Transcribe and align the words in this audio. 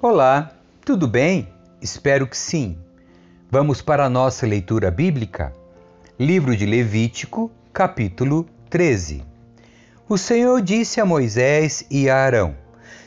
Olá, 0.00 0.52
tudo 0.84 1.08
bem? 1.08 1.48
Espero 1.80 2.26
que 2.26 2.36
sim. 2.36 2.76
Vamos 3.50 3.80
para 3.80 4.04
a 4.04 4.10
nossa 4.10 4.46
leitura 4.46 4.90
bíblica? 4.90 5.54
Livro 6.18 6.54
de 6.54 6.66
Levítico, 6.66 7.50
capítulo 7.72 8.46
13. 8.68 9.24
O 10.08 10.18
Senhor 10.18 10.60
disse 10.60 11.00
a 11.00 11.06
Moisés 11.06 11.86
e 11.90 12.10
a 12.10 12.16
Arão: 12.16 12.54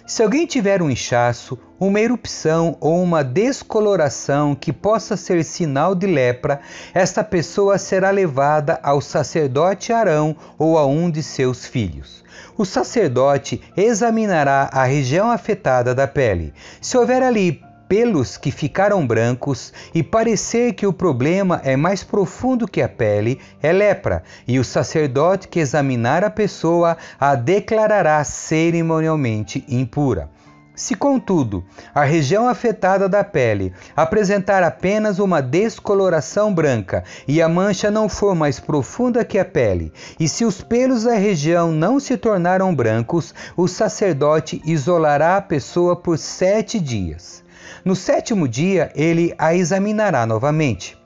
Se 0.10 0.24
alguém 0.24 0.48
tiver 0.48 0.82
um 0.82 0.90
inchaço, 0.90 1.56
uma 1.80 2.02
erupção 2.02 2.76
ou 2.80 3.00
uma 3.00 3.24
descoloração 3.24 4.56
que 4.56 4.74
possa 4.74 5.16
ser 5.16 5.44
sinal 5.44 5.94
de 5.94 6.08
lepra, 6.08 6.62
esta 6.96 7.24
pessoa 7.24 7.78
será 7.78 8.10
levada 8.10 8.80
ao 8.82 9.02
sacerdote 9.02 9.94
Arão 9.94 10.36
ou 10.58 10.80
a 10.80 10.86
um 10.88 11.12
de 11.12 11.22
seus 11.22 11.64
filhos. 11.68 12.24
O 12.58 12.66
sacerdote 12.66 13.62
examinará 13.78 14.68
a 14.74 14.84
região 14.84 15.30
afetada 15.30 15.94
da 15.94 16.08
pele. 16.08 16.56
Se 16.82 16.98
houver 16.98 17.22
ali 17.22 17.62
pelos 17.90 18.38
que 18.38 18.52
ficaram 18.52 19.06
brancos 19.06 19.74
e 19.96 20.04
parecer 20.04 20.74
que 20.74 20.86
o 20.86 20.94
problema 20.94 21.60
é 21.64 21.76
mais 21.76 22.04
profundo 22.04 22.68
que 22.68 22.84
a 22.84 22.88
pele, 22.88 23.42
é 23.64 23.74
lepra, 23.74 24.22
e 24.48 24.60
o 24.60 24.64
sacerdote 24.64 25.48
que 25.48 25.60
examinar 25.60 26.24
a 26.24 26.30
pessoa 26.30 26.96
a 27.20 27.34
declarará 27.34 28.24
cerimonialmente 28.24 29.66
impura. 29.68 30.30
Se, 30.76 30.96
contudo, 30.96 31.66
a 31.94 32.06
região 32.06 32.48
afetada 32.48 33.10
da 33.10 33.22
pele 33.22 33.74
apresentar 33.96 34.64
apenas 34.64 35.20
uma 35.20 35.42
descoloração 35.42 36.54
branca 36.54 37.04
e 37.28 37.42
a 37.42 37.50
mancha 37.50 37.92
não 37.92 38.08
for 38.08 38.34
mais 38.34 38.62
profunda 38.62 39.26
que 39.26 39.38
a 39.38 39.44
pele, 39.44 39.92
e 40.18 40.30
se 40.30 40.46
os 40.46 40.62
pelos 40.62 41.04
da 41.04 41.16
região 41.16 41.72
não 41.72 42.00
se 42.00 42.16
tornaram 42.16 42.74
brancos, 42.74 43.34
o 43.58 43.68
sacerdote 43.68 44.62
isolará 44.64 45.36
a 45.36 45.42
pessoa 45.42 45.98
por 45.98 46.18
sete 46.18 46.80
dias. 46.80 47.44
No 47.86 47.96
sétimo 47.96 48.48
dia, 48.48 48.92
ele 48.96 49.34
a 49.38 49.56
examinará 49.56 50.26
novamente. 50.26 50.99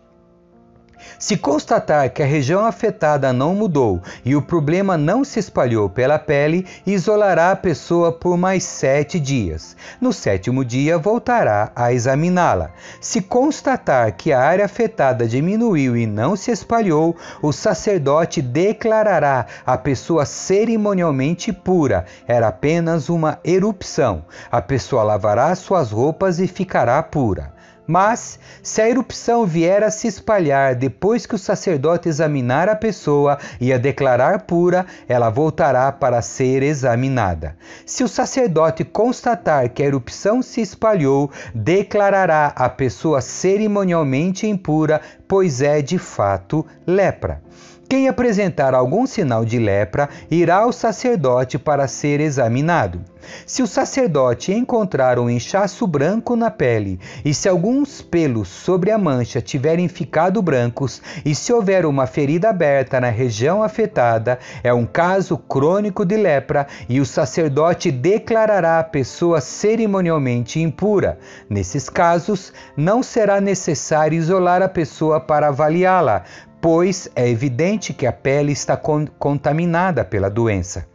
Se 1.17 1.37
constatar 1.37 2.09
que 2.09 2.21
a 2.21 2.25
região 2.25 2.65
afetada 2.65 3.31
não 3.31 3.55
mudou 3.55 4.01
e 4.25 4.35
o 4.35 4.41
problema 4.41 4.97
não 4.97 5.23
se 5.23 5.39
espalhou 5.39 5.89
pela 5.89 6.19
pele, 6.19 6.65
isolará 6.85 7.51
a 7.51 7.55
pessoa 7.55 8.11
por 8.11 8.37
mais 8.37 8.63
sete 8.63 9.19
dias. 9.19 9.75
No 10.01 10.11
sétimo 10.11 10.65
dia, 10.65 10.97
voltará 10.97 11.71
a 11.75 11.93
examiná-la. 11.93 12.71
Se 12.99 13.21
constatar 13.21 14.11
que 14.13 14.31
a 14.31 14.41
área 14.41 14.65
afetada 14.65 15.27
diminuiu 15.27 15.95
e 15.95 16.05
não 16.05 16.35
se 16.35 16.51
espalhou, 16.51 17.15
o 17.41 17.51
sacerdote 17.51 18.41
declarará 18.41 19.45
a 19.65 19.77
pessoa 19.77 20.25
cerimonialmente 20.25 21.51
pura. 21.53 22.05
Era 22.27 22.49
apenas 22.49 23.09
uma 23.09 23.39
erupção. 23.43 24.25
A 24.51 24.61
pessoa 24.61 25.03
lavará 25.03 25.53
suas 25.55 25.91
roupas 25.91 26.39
e 26.39 26.47
ficará 26.47 27.01
pura. 27.01 27.53
Mas, 27.85 28.39
se 28.61 28.81
a 28.81 28.89
erupção 28.89 29.45
vier 29.45 29.83
a 29.83 29.91
se 29.91 30.07
espalhar 30.07 30.75
depois 30.75 31.25
que 31.25 31.35
o 31.35 31.39
sacerdote 31.39 32.07
examinar 32.07 32.69
a 32.69 32.75
pessoa 32.75 33.37
e 33.59 33.73
a 33.73 33.77
declarar 33.77 34.43
pura, 34.43 34.85
ela 35.07 35.29
voltará 35.29 35.91
para 35.91 36.21
ser 36.21 36.63
examinada. 36.63 37.57
Se 37.85 38.03
o 38.03 38.07
sacerdote 38.07 38.83
constatar 38.85 39.69
que 39.69 39.83
a 39.83 39.85
erupção 39.85 40.41
se 40.41 40.61
espalhou, 40.61 41.29
declarará 41.53 42.53
a 42.55 42.69
pessoa 42.69 43.19
cerimonialmente 43.19 44.47
impura, 44.47 45.01
pois 45.27 45.61
é 45.61 45.81
de 45.81 45.97
fato 45.97 46.65
lepra. 46.87 47.41
Quem 47.87 48.07
apresentar 48.07 48.73
algum 48.73 49.05
sinal 49.05 49.45
de 49.45 49.59
lepra 49.59 50.09
irá 50.29 50.57
ao 50.57 50.73
sacerdote 50.73 51.59
para 51.59 51.87
ser 51.87 52.19
examinado. 52.19 53.01
Se 53.45 53.61
o 53.61 53.67
sacerdote 53.67 54.51
encontrar 54.51 55.17
um 55.19 55.29
inchaço 55.29 55.87
branco 55.87 56.35
na 56.35 56.51
pele, 56.51 56.99
e 57.23 57.33
se 57.33 57.47
alguns 57.47 58.01
pelos 58.01 58.47
sobre 58.47 58.91
a 58.91 58.97
mancha 58.97 59.41
tiverem 59.41 59.87
ficado 59.87 60.41
brancos, 60.41 61.01
e 61.23 61.33
se 61.33 61.53
houver 61.53 61.85
uma 61.85 62.05
ferida 62.05 62.49
aberta 62.49 62.99
na 62.99 63.09
região 63.09 63.63
afetada, 63.63 64.39
é 64.63 64.73
um 64.73 64.85
caso 64.85 65.37
crônico 65.37 66.05
de 66.05 66.17
lepra, 66.17 66.67
e 66.89 66.99
o 66.99 67.05
sacerdote 67.05 67.91
declarará 67.91 68.79
a 68.79 68.83
pessoa 68.83 69.39
cerimonialmente 69.39 70.59
impura. 70.59 71.17
Nesses 71.49 71.89
casos, 71.89 72.51
não 72.75 73.01
será 73.01 73.39
necessário 73.39 74.17
isolar 74.17 74.61
a 74.61 74.69
pessoa 74.69 75.19
para 75.19 75.47
avaliá-la, 75.47 76.23
pois 76.63 77.09
é 77.13 77.27
evidente 77.27 77.93
que 77.93 78.07
a 78.07 78.11
pele 78.13 78.53
está 78.53 78.77
contaminada 78.77 80.05
pela 80.05 80.29
doença. 80.29 80.87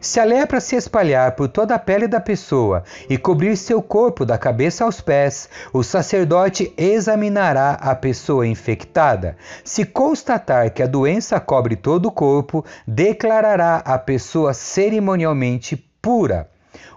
Se 0.00 0.18
a 0.18 0.24
lepra 0.24 0.60
se 0.60 0.74
espalhar 0.74 1.36
por 1.36 1.46
toda 1.46 1.76
a 1.76 1.78
pele 1.78 2.08
da 2.08 2.18
pessoa 2.18 2.82
e 3.08 3.16
cobrir 3.16 3.56
seu 3.56 3.80
corpo 3.80 4.26
da 4.26 4.36
cabeça 4.36 4.84
aos 4.84 5.00
pés, 5.00 5.48
o 5.72 5.84
sacerdote 5.84 6.74
examinará 6.76 7.74
a 7.74 7.94
pessoa 7.94 8.44
infectada. 8.44 9.36
Se 9.62 9.84
constatar 9.84 10.72
que 10.72 10.82
a 10.82 10.86
doença 10.88 11.38
cobre 11.38 11.76
todo 11.76 12.06
o 12.06 12.12
corpo, 12.12 12.64
declarará 12.84 13.76
a 13.84 13.96
pessoa 13.96 14.52
cerimonialmente 14.52 15.76
pura. 16.02 16.50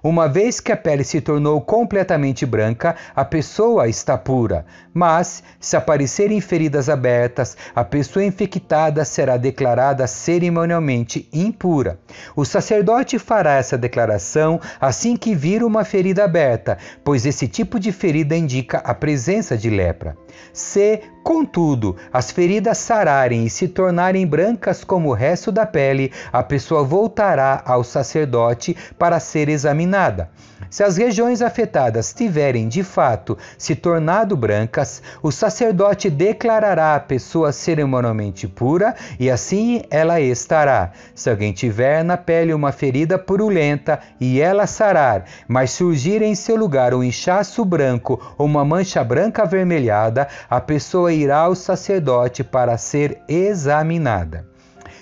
Uma 0.03 0.27
vez 0.27 0.59
que 0.59 0.71
a 0.71 0.77
pele 0.77 1.03
se 1.03 1.19
tornou 1.21 1.59
completamente 1.61 2.45
branca, 2.45 2.95
a 3.15 3.25
pessoa 3.25 3.87
está 3.87 4.17
pura. 4.17 4.65
Mas, 4.93 5.43
se 5.59 5.75
aparecerem 5.75 6.39
feridas 6.41 6.89
abertas, 6.89 7.57
a 7.75 7.83
pessoa 7.83 8.23
infectada 8.23 9.03
será 9.05 9.37
declarada 9.37 10.07
cerimonialmente 10.07 11.27
impura. 11.31 11.99
O 12.35 12.45
sacerdote 12.45 13.19
fará 13.19 13.55
essa 13.55 13.77
declaração 13.77 14.59
assim 14.79 15.15
que 15.15 15.35
vir 15.35 15.63
uma 15.63 15.83
ferida 15.83 16.23
aberta, 16.23 16.77
pois 17.03 17.25
esse 17.25 17.47
tipo 17.47 17.79
de 17.79 17.91
ferida 17.91 18.35
indica 18.35 18.77
a 18.79 18.93
presença 18.93 19.57
de 19.57 19.69
lepra. 19.69 20.15
Se, 20.53 21.01
contudo, 21.23 21.95
as 22.11 22.31
feridas 22.31 22.77
sararem 22.77 23.45
e 23.45 23.49
se 23.49 23.67
tornarem 23.67 24.25
brancas 24.25 24.83
como 24.83 25.09
o 25.09 25.13
resto 25.13 25.51
da 25.51 25.65
pele, 25.65 26.11
a 26.31 26.43
pessoa 26.43 26.83
voltará 26.83 27.61
ao 27.65 27.83
sacerdote 27.83 28.75
para 28.97 29.19
ser 29.19 29.49
examinada. 29.49 30.29
Se 30.69 30.83
as 30.83 30.97
regiões 30.97 31.41
afetadas 31.41 32.13
tiverem 32.13 32.67
de 32.67 32.83
fato 32.83 33.37
se 33.57 33.75
tornado 33.75 34.35
brancas, 34.35 35.01
o 35.21 35.31
sacerdote 35.31 36.09
declarará 36.09 36.95
a 36.95 36.99
pessoa 36.99 37.51
cerimonialmente 37.51 38.47
pura 38.47 38.95
e 39.19 39.29
assim 39.29 39.81
ela 39.89 40.19
estará. 40.19 40.91
Se 41.15 41.29
alguém 41.29 41.53
tiver 41.53 42.03
na 42.03 42.17
pele 42.17 42.53
uma 42.53 42.71
ferida 42.71 43.17
purulenta 43.17 43.99
e 44.19 44.41
ela 44.41 44.67
sarar, 44.67 45.25
mas 45.47 45.71
surgir 45.71 46.21
em 46.21 46.35
seu 46.35 46.55
lugar 46.55 46.93
um 46.93 47.03
inchaço 47.03 47.63
branco 47.63 48.19
ou 48.37 48.45
uma 48.45 48.65
mancha 48.65 49.03
branca 49.03 49.43
avermelhada, 49.43 50.27
a 50.49 50.59
pessoa 50.59 51.13
irá 51.13 51.39
ao 51.39 51.55
sacerdote 51.55 52.43
para 52.43 52.77
ser 52.77 53.21
examinada. 53.27 54.56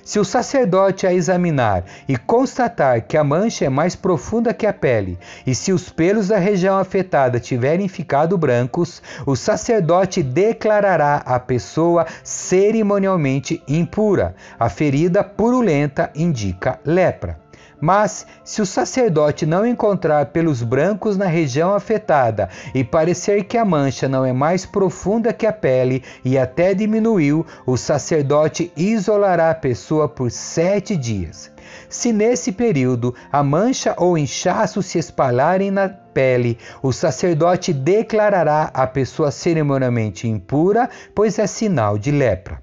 Se 0.06 0.20
o 0.20 0.24
sacerdote 0.24 1.08
a 1.08 1.14
examinar 1.14 1.84
e 2.08 2.16
constatar 2.16 3.02
que 3.02 3.18
a 3.18 3.24
mancha 3.24 3.66
é 3.66 3.70
mais 3.70 3.96
profunda 3.96 4.54
que 4.54 4.68
a 4.68 4.72
pele, 4.72 5.18
e 5.48 5.56
se 5.56 5.74
os 5.74 5.90
pelos 5.90 6.28
da 6.28 6.38
região 6.38 6.78
afetada 6.78 7.40
tiverem 7.40 7.88
ficado 7.88 8.38
brancos, 8.38 9.02
o 9.26 9.36
sacerdote 9.36 10.22
declarará 10.22 11.24
a 11.26 11.40
pessoa 11.40 12.06
cerimonialmente 12.24 13.64
impura. 13.68 14.36
A 14.60 14.70
ferida 14.70 15.24
purulenta 15.24 16.12
indica 16.14 16.80
lepra. 16.86 17.45
Mas, 17.80 18.26
se 18.44 18.62
o 18.62 18.66
sacerdote 18.66 19.46
não 19.46 19.66
encontrar 19.66 20.28
pelos 20.28 20.64
brancos 20.64 21.18
na 21.18 21.26
região 21.26 21.74
afetada 21.74 22.50
e 22.74 22.84
parecer 22.84 23.44
que 23.44 23.58
a 23.58 23.66
mancha 23.66 24.08
não 24.08 24.26
é 24.26 24.34
mais 24.34 24.66
profunda 24.66 25.34
que 25.34 25.46
a 25.46 25.54
pele 25.54 26.04
e 26.24 26.38
até 26.38 26.74
diminuiu, 26.74 27.46
o 27.66 27.78
sacerdote 27.78 28.72
isolará 28.76 29.50
a 29.52 29.56
pessoa 29.56 30.08
por 30.08 30.32
sete 30.32 30.96
dias. 30.96 31.52
Se 31.90 32.12
nesse 32.12 32.52
período 32.52 33.14
a 33.32 33.44
mancha 33.44 33.96
ou 33.98 34.18
inchaço 34.18 34.82
se 34.82 34.98
espalharem 34.98 35.72
na 35.72 35.90
pele, 35.90 36.58
o 36.82 36.92
sacerdote 36.92 37.74
declarará 37.74 38.72
a 38.74 38.88
pessoa 38.88 39.32
cerimonialmente 39.32 40.28
impura, 40.28 40.90
pois 41.14 41.38
é 41.38 41.48
sinal 41.48 41.98
de 41.98 42.12
lepra. 42.12 42.62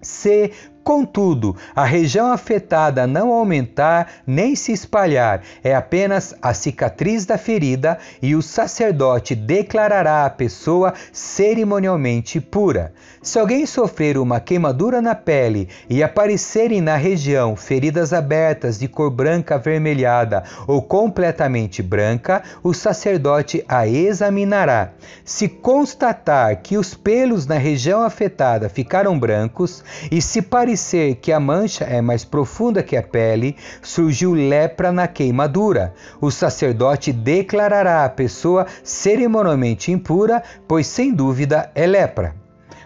Se 0.00 0.52
Contudo, 0.84 1.56
a 1.74 1.86
região 1.86 2.30
afetada 2.30 3.06
não 3.06 3.32
aumentar 3.32 4.06
nem 4.26 4.54
se 4.54 4.70
espalhar, 4.70 5.40
é 5.62 5.74
apenas 5.74 6.34
a 6.42 6.52
cicatriz 6.52 7.24
da 7.24 7.38
ferida 7.38 7.98
e 8.20 8.36
o 8.36 8.42
sacerdote 8.42 9.34
declarará 9.34 10.26
a 10.26 10.30
pessoa 10.30 10.92
cerimonialmente 11.10 12.38
pura. 12.38 12.92
Se 13.22 13.38
alguém 13.38 13.64
sofrer 13.64 14.18
uma 14.18 14.38
queimadura 14.38 15.00
na 15.00 15.14
pele 15.14 15.70
e 15.88 16.02
aparecerem 16.02 16.82
na 16.82 16.96
região 16.96 17.56
feridas 17.56 18.12
abertas 18.12 18.78
de 18.78 18.86
cor 18.86 19.10
branca 19.10 19.54
avermelhada 19.54 20.44
ou 20.66 20.82
completamente 20.82 21.82
branca, 21.82 22.42
o 22.62 22.74
sacerdote 22.74 23.64
a 23.66 23.88
examinará. 23.88 24.90
Se 25.24 25.48
constatar 25.48 26.60
que 26.60 26.76
os 26.76 26.92
pelos 26.92 27.46
na 27.46 27.56
região 27.56 28.02
afetada 28.02 28.68
ficaram 28.68 29.18
brancos 29.18 29.82
e 30.12 30.20
se 30.20 30.42
parecer 30.74 31.14
que 31.14 31.30
a 31.30 31.38
mancha 31.38 31.84
é 31.84 32.00
mais 32.00 32.24
profunda 32.24 32.82
que 32.82 32.96
a 32.96 33.02
pele, 33.02 33.56
surgiu 33.80 34.34
lepra 34.34 34.90
na 34.90 35.06
queimadura. 35.06 35.94
O 36.20 36.32
sacerdote 36.32 37.12
declarará 37.12 38.04
a 38.04 38.08
pessoa 38.08 38.66
cerimonialmente 38.82 39.92
impura, 39.92 40.42
pois 40.66 40.88
sem 40.88 41.14
dúvida 41.14 41.70
é 41.76 41.86
lepra. 41.86 42.34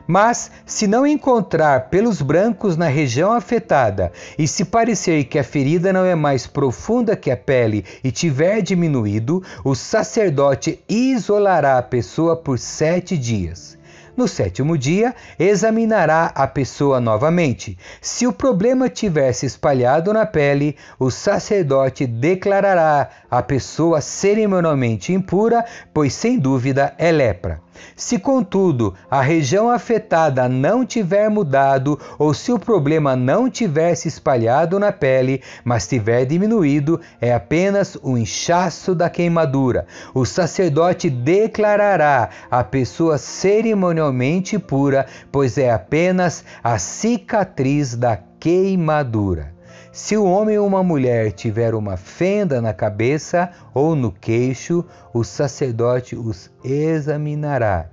Mas, 0.07 0.51
se 0.67 0.87
não 0.87 1.07
encontrar 1.07 1.89
pelos 1.89 2.21
brancos 2.21 2.77
na 2.77 2.89
região 2.89 3.33
afetada 3.33 4.13
e 4.39 4.47
se 4.47 4.67
parecer 4.67 5.25
que 5.25 5.39
a 5.39 5.45
ferida 5.45 5.91
não 5.91 6.05
é 6.05 6.15
mais 6.15 6.47
profunda 6.47 7.17
que 7.17 7.31
a 7.31 7.37
pele 7.39 7.87
e 8.05 8.11
tiver 8.11 8.61
diminuído, 8.61 9.43
o 9.65 9.75
sacerdote 9.75 10.79
isolará 10.87 11.79
a 11.79 11.83
pessoa 11.83 12.37
por 12.37 12.59
sete 12.59 13.17
dias. 13.17 13.78
No 14.19 14.27
sétimo 14.27 14.77
dia, 14.77 15.15
examinará 15.39 16.33
a 16.35 16.45
pessoa 16.45 17.01
novamente. 17.01 17.79
Se 18.01 18.27
o 18.27 18.33
problema 18.33 18.89
tivesse 18.89 19.47
espalhado 19.47 20.13
na 20.13 20.27
pele, 20.27 20.77
o 20.99 21.09
sacerdote 21.09 22.05
declarará 22.05 23.11
a 23.31 23.41
pessoa 23.45 24.01
cerimonialmente 24.01 25.13
impura, 25.13 25.65
pois 25.95 26.15
sem 26.15 26.37
dúvida 26.37 26.93
é 26.99 27.13
lepra. 27.13 27.61
Se, 27.97 28.19
contudo, 28.19 28.95
a 29.11 29.21
região 29.21 29.71
afetada 29.71 30.49
não 30.49 30.85
tiver 30.85 31.29
mudado 31.29 31.99
ou 32.19 32.33
se 32.33 32.53
o 32.53 32.59
problema 32.59 33.17
não 33.17 33.51
tiver 33.51 33.95
se 33.95 34.09
espalhado 34.09 34.79
na 34.79 34.93
pele, 34.93 35.43
mas 35.65 35.87
tiver 35.87 36.25
diminuído, 36.25 37.01
é 37.21 37.33
apenas 37.33 37.97
o 38.03 38.17
inchaço 38.17 38.95
da 38.95 39.11
queimadura. 39.11 39.87
O 40.15 40.25
sacerdote 40.25 41.11
declarará 41.11 42.31
a 42.51 42.63
pessoa 42.65 43.19
cerimonialmente 43.19 44.59
pura, 44.59 45.07
pois 45.31 45.59
é 45.59 45.71
apenas 45.71 46.45
a 46.63 46.79
cicatriz 46.79 47.95
da 47.95 48.19
queimadura. 48.39 49.58
Se 49.91 50.17
o 50.17 50.25
homem 50.25 50.59
ou 50.59 50.67
uma 50.67 50.83
mulher 50.83 51.33
tiver 51.33 51.75
uma 51.75 51.97
fenda 51.97 52.61
na 52.61 52.75
cabeça 52.75 53.51
ou 53.73 53.97
no 53.97 54.13
queixo, 54.13 54.85
o 55.15 55.25
sacerdote 55.25 56.15
os 56.15 56.51
examinará. 56.63 57.91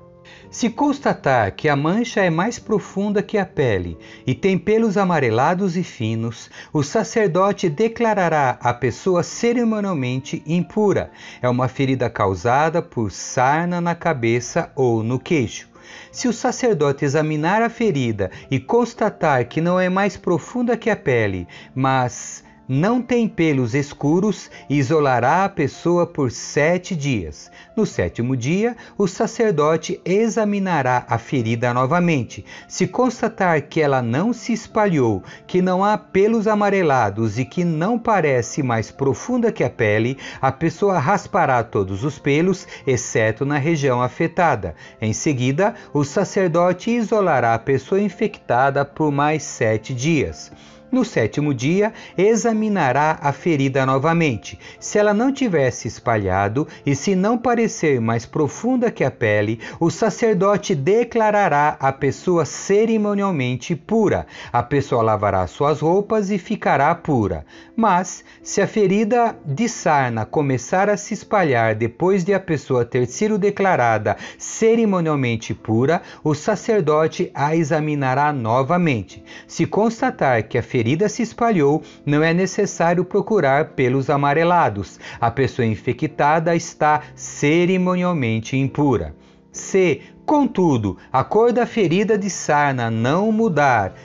Se 0.49 0.69
constatar 0.69 1.51
que 1.53 1.69
a 1.69 1.75
mancha 1.75 2.21
é 2.21 2.29
mais 2.29 2.59
profunda 2.59 3.21
que 3.21 3.37
a 3.37 3.45
pele 3.45 3.97
e 4.25 4.33
tem 4.33 4.57
pelos 4.57 4.97
amarelados 4.97 5.77
e 5.77 5.83
finos, 5.83 6.49
o 6.73 6.81
sacerdote 6.83 7.69
declarará 7.69 8.57
a 8.61 8.73
pessoa 8.73 9.21
cerimonialmente 9.21 10.41
impura. 10.45 11.11
É 11.41 11.49
uma 11.49 11.67
ferida 11.67 12.09
causada 12.09 12.81
por 12.81 13.11
sarna 13.11 13.79
na 13.79 13.95
cabeça 13.95 14.71
ou 14.75 15.03
no 15.03 15.19
queixo. 15.19 15.74
Se 16.11 16.27
o 16.27 16.33
sacerdote 16.33 17.03
examinar 17.03 17.61
a 17.61 17.69
ferida 17.69 18.31
e 18.49 18.59
constatar 18.59 19.45
que 19.47 19.59
não 19.59 19.79
é 19.79 19.89
mais 19.89 20.15
profunda 20.15 20.77
que 20.77 20.89
a 20.89 20.95
pele, 20.95 21.47
mas 21.73 22.44
não 22.67 23.01
tem 23.01 23.27
pelos 23.27 23.75
escuros, 23.75 24.49
isolará 24.69 25.45
a 25.45 25.49
pessoa 25.49 26.07
por 26.07 26.31
sete 26.31 26.95
dias. 26.95 27.51
No 27.75 27.85
sétimo 27.85 28.35
dia, 28.35 28.75
o 28.97 29.07
sacerdote 29.07 30.01
examinará 30.03 31.05
a 31.07 31.17
ferida 31.17 31.73
novamente. 31.73 32.43
Se 32.67 32.87
constatar 32.87 33.61
que 33.61 33.81
ela 33.81 34.01
não 34.01 34.33
se 34.33 34.53
espalhou, 34.53 35.23
que 35.45 35.61
não 35.61 35.83
há 35.83 35.97
pelos 35.97 36.47
amarelados 36.47 37.37
e 37.37 37.45
que 37.45 37.63
não 37.63 37.99
parece 37.99 38.63
mais 38.63 38.91
profunda 38.91 39.51
que 39.51 39.63
a 39.63 39.69
pele, 39.69 40.17
a 40.41 40.51
pessoa 40.51 40.97
raspará 40.97 41.63
todos 41.63 42.03
os 42.03 42.17
pelos, 42.17 42.67
exceto 42.87 43.45
na 43.45 43.57
região 43.57 44.01
afetada. 44.01 44.75
Em 45.01 45.13
seguida, 45.13 45.75
o 45.93 46.03
sacerdote 46.03 46.89
isolará 46.91 47.53
a 47.53 47.59
pessoa 47.59 48.01
infectada 48.01 48.83
por 48.83 49.11
mais 49.11 49.43
sete 49.43 49.93
dias. 49.93 50.51
No 50.95 51.03
sétimo 51.03 51.53
dia, 51.53 51.91
examinará 52.17 53.19
a 53.21 53.33
ferida 53.33 53.85
novamente. 53.85 54.57
Se 54.79 54.97
ela 54.97 55.13
não 55.13 55.29
tivesse 55.29 55.89
espalhado 55.89 56.65
e 56.85 56.95
se 56.95 57.17
não 57.17 57.37
parecer 57.37 57.99
mais 57.99 58.25
profunda 58.25 58.89
que 58.89 59.03
a 59.03 59.11
pele, 59.11 59.59
o 59.77 59.91
sacerdote 59.91 60.73
declarará 60.73 61.75
a 61.81 61.91
pessoa 61.91 62.45
cerimonialmente 62.45 63.75
pura. 63.75 64.25
A 64.53 64.63
pessoa 64.63 65.01
lavará 65.01 65.45
suas 65.47 65.81
roupas 65.81 66.31
e 66.31 66.37
ficará 66.37 66.95
pura. 66.95 67.45
Mas, 67.75 68.23
se 68.41 68.61
a 68.61 68.67
ferida 68.67 69.37
de 69.45 69.67
sarna 69.67 70.25
começar 70.25 70.89
a 70.89 70.95
se 70.95 71.13
espalhar 71.13 71.75
depois 71.75 72.23
de 72.23 72.33
a 72.33 72.39
pessoa 72.39 72.85
ter 72.85 73.05
sido 73.07 73.37
declarada 73.37 74.15
cerimonialmente 74.37 75.53
pura, 75.53 76.01
o 76.23 76.33
sacerdote 76.33 77.29
a 77.35 77.53
examinará 77.53 78.31
novamente. 78.31 79.21
Se 79.45 79.65
constatar 79.65 80.41
que 80.43 80.57
a 80.57 80.63
ferida 80.63 80.84
ferida 80.85 81.09
se 81.09 81.23
espalhou, 81.23 81.81
não 82.05 82.21
é 82.21 82.31
necessário 82.31 83.03
procurar 83.03 83.69
pelos 83.69 84.07
amarelados. 84.07 84.99
A 85.19 85.31
pessoa 85.31 85.65
infectada 85.65 86.55
está 86.55 87.01
cerimonialmente 87.15 88.55
impura. 88.55 89.15
Se, 89.51 90.01
contudo, 90.27 90.95
a 91.11 91.23
cor 91.23 91.51
da 91.51 91.65
ferida 91.65 92.15
de 92.19 92.29
sarna 92.29 92.91
não 92.91 93.31
mudar, 93.31 93.95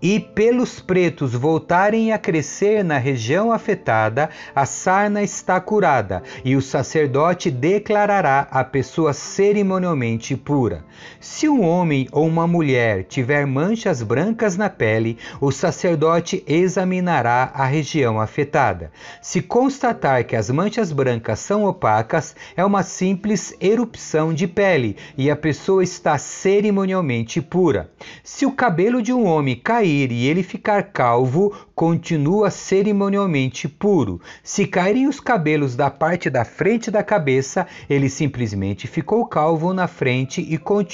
e 0.00 0.20
pelos 0.20 0.80
pretos 0.80 1.34
voltarem 1.34 2.12
a 2.12 2.18
crescer 2.18 2.84
na 2.84 2.96
região 2.96 3.52
afetada, 3.52 4.30
a 4.54 4.64
sarna 4.64 5.22
está 5.22 5.60
curada 5.60 6.22
e 6.44 6.54
o 6.54 6.62
sacerdote 6.62 7.50
declarará 7.50 8.46
a 8.50 8.62
pessoa 8.62 9.12
cerimonialmente 9.12 10.36
pura. 10.36 10.84
Se 11.18 11.48
um 11.48 11.62
homem 11.62 12.06
ou 12.12 12.26
uma 12.26 12.46
mulher 12.46 13.04
tiver 13.04 13.46
manchas 13.46 14.02
brancas 14.02 14.56
na 14.56 14.68
pele, 14.68 15.16
o 15.40 15.50
sacerdote 15.50 16.44
examinará 16.46 17.50
a 17.54 17.64
região 17.64 18.20
afetada. 18.20 18.92
Se 19.22 19.40
constatar 19.40 20.24
que 20.24 20.36
as 20.36 20.50
manchas 20.50 20.92
brancas 20.92 21.38
são 21.38 21.64
opacas, 21.64 22.36
é 22.56 22.64
uma 22.64 22.82
simples 22.82 23.54
erupção 23.60 24.34
de 24.34 24.46
pele 24.46 24.96
e 25.16 25.30
a 25.30 25.36
pessoa 25.36 25.82
está 25.82 26.18
cerimonialmente 26.18 27.40
pura. 27.40 27.90
Se 28.22 28.44
o 28.44 28.52
cabelo 28.52 29.00
de 29.00 29.12
um 29.12 29.26
homem 29.26 29.56
cair 29.56 30.12
e 30.12 30.26
ele 30.26 30.42
ficar 30.42 30.84
calvo, 30.84 31.54
continua 31.74 32.50
cerimonialmente 32.50 33.66
puro. 33.68 34.20
Se 34.42 34.66
caírem 34.66 35.08
os 35.08 35.20
cabelos 35.20 35.74
da 35.74 35.90
parte 35.90 36.28
da 36.28 36.44
frente 36.44 36.90
da 36.90 37.02
cabeça, 37.02 37.66
ele 37.88 38.08
simplesmente 38.08 38.86
ficou 38.86 39.24
calvo 39.26 39.72
na 39.72 39.88
frente 39.88 40.40
e 40.40 40.58
continua 40.58 40.89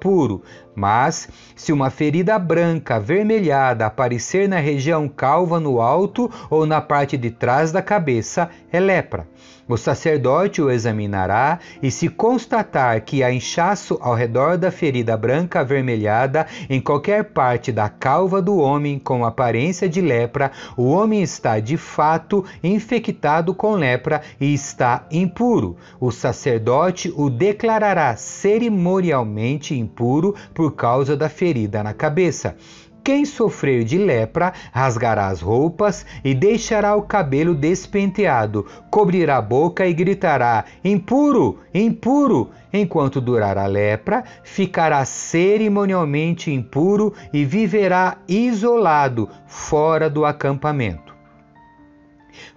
puro. 0.00 0.42
Mas, 0.74 1.28
se 1.56 1.72
uma 1.72 1.90
ferida 1.90 2.38
branca 2.38 2.96
avermelhada 2.96 3.86
aparecer 3.86 4.48
na 4.48 4.58
região 4.58 5.08
calva 5.08 5.58
no 5.58 5.80
alto 5.80 6.30
ou 6.50 6.66
na 6.66 6.80
parte 6.80 7.16
de 7.16 7.30
trás 7.30 7.72
da 7.72 7.82
cabeça, 7.82 8.50
é 8.70 8.78
lepra. 8.78 9.26
O 9.68 9.76
sacerdote 9.76 10.62
o 10.62 10.70
examinará 10.70 11.58
e, 11.82 11.90
se 11.90 12.08
constatar 12.08 13.02
que 13.02 13.22
há 13.22 13.30
inchaço 13.30 13.98
ao 14.00 14.14
redor 14.14 14.56
da 14.56 14.70
ferida 14.70 15.14
branca 15.14 15.60
avermelhada 15.60 16.46
em 16.70 16.80
qualquer 16.80 17.24
parte 17.24 17.70
da 17.70 17.88
calva 17.88 18.40
do 18.40 18.56
homem 18.56 18.98
com 18.98 19.26
aparência 19.26 19.86
de 19.86 20.00
lepra, 20.00 20.50
o 20.74 20.88
homem 20.88 21.22
está 21.22 21.60
de 21.60 21.76
fato 21.76 22.44
infectado 22.64 23.54
com 23.54 23.74
lepra 23.74 24.22
e 24.40 24.54
está 24.54 25.06
impuro. 25.10 25.76
O 26.00 26.10
sacerdote 26.10 27.12
o 27.14 27.28
declarará 27.28 28.16
cerimonialmente 28.16 29.78
impuro 29.78 30.34
por 30.54 30.72
causa 30.74 31.14
da 31.14 31.28
ferida 31.28 31.82
na 31.82 31.92
cabeça. 31.92 32.56
Quem 33.02 33.24
sofrer 33.24 33.84
de 33.84 33.96
lepra 33.96 34.52
rasgará 34.72 35.28
as 35.28 35.40
roupas 35.40 36.04
e 36.22 36.34
deixará 36.34 36.94
o 36.94 37.02
cabelo 37.02 37.54
despenteado, 37.54 38.66
cobrirá 38.90 39.38
a 39.38 39.42
boca 39.42 39.86
e 39.86 39.94
gritará: 39.94 40.64
Impuro, 40.84 41.58
impuro! 41.72 42.50
Enquanto 42.72 43.20
durar 43.20 43.56
a 43.56 43.66
lepra, 43.66 44.22
ficará 44.42 45.04
cerimonialmente 45.04 46.50
impuro 46.50 47.14
e 47.32 47.44
viverá 47.44 48.18
isolado, 48.28 49.28
fora 49.46 50.10
do 50.10 50.26
acampamento. 50.26 51.17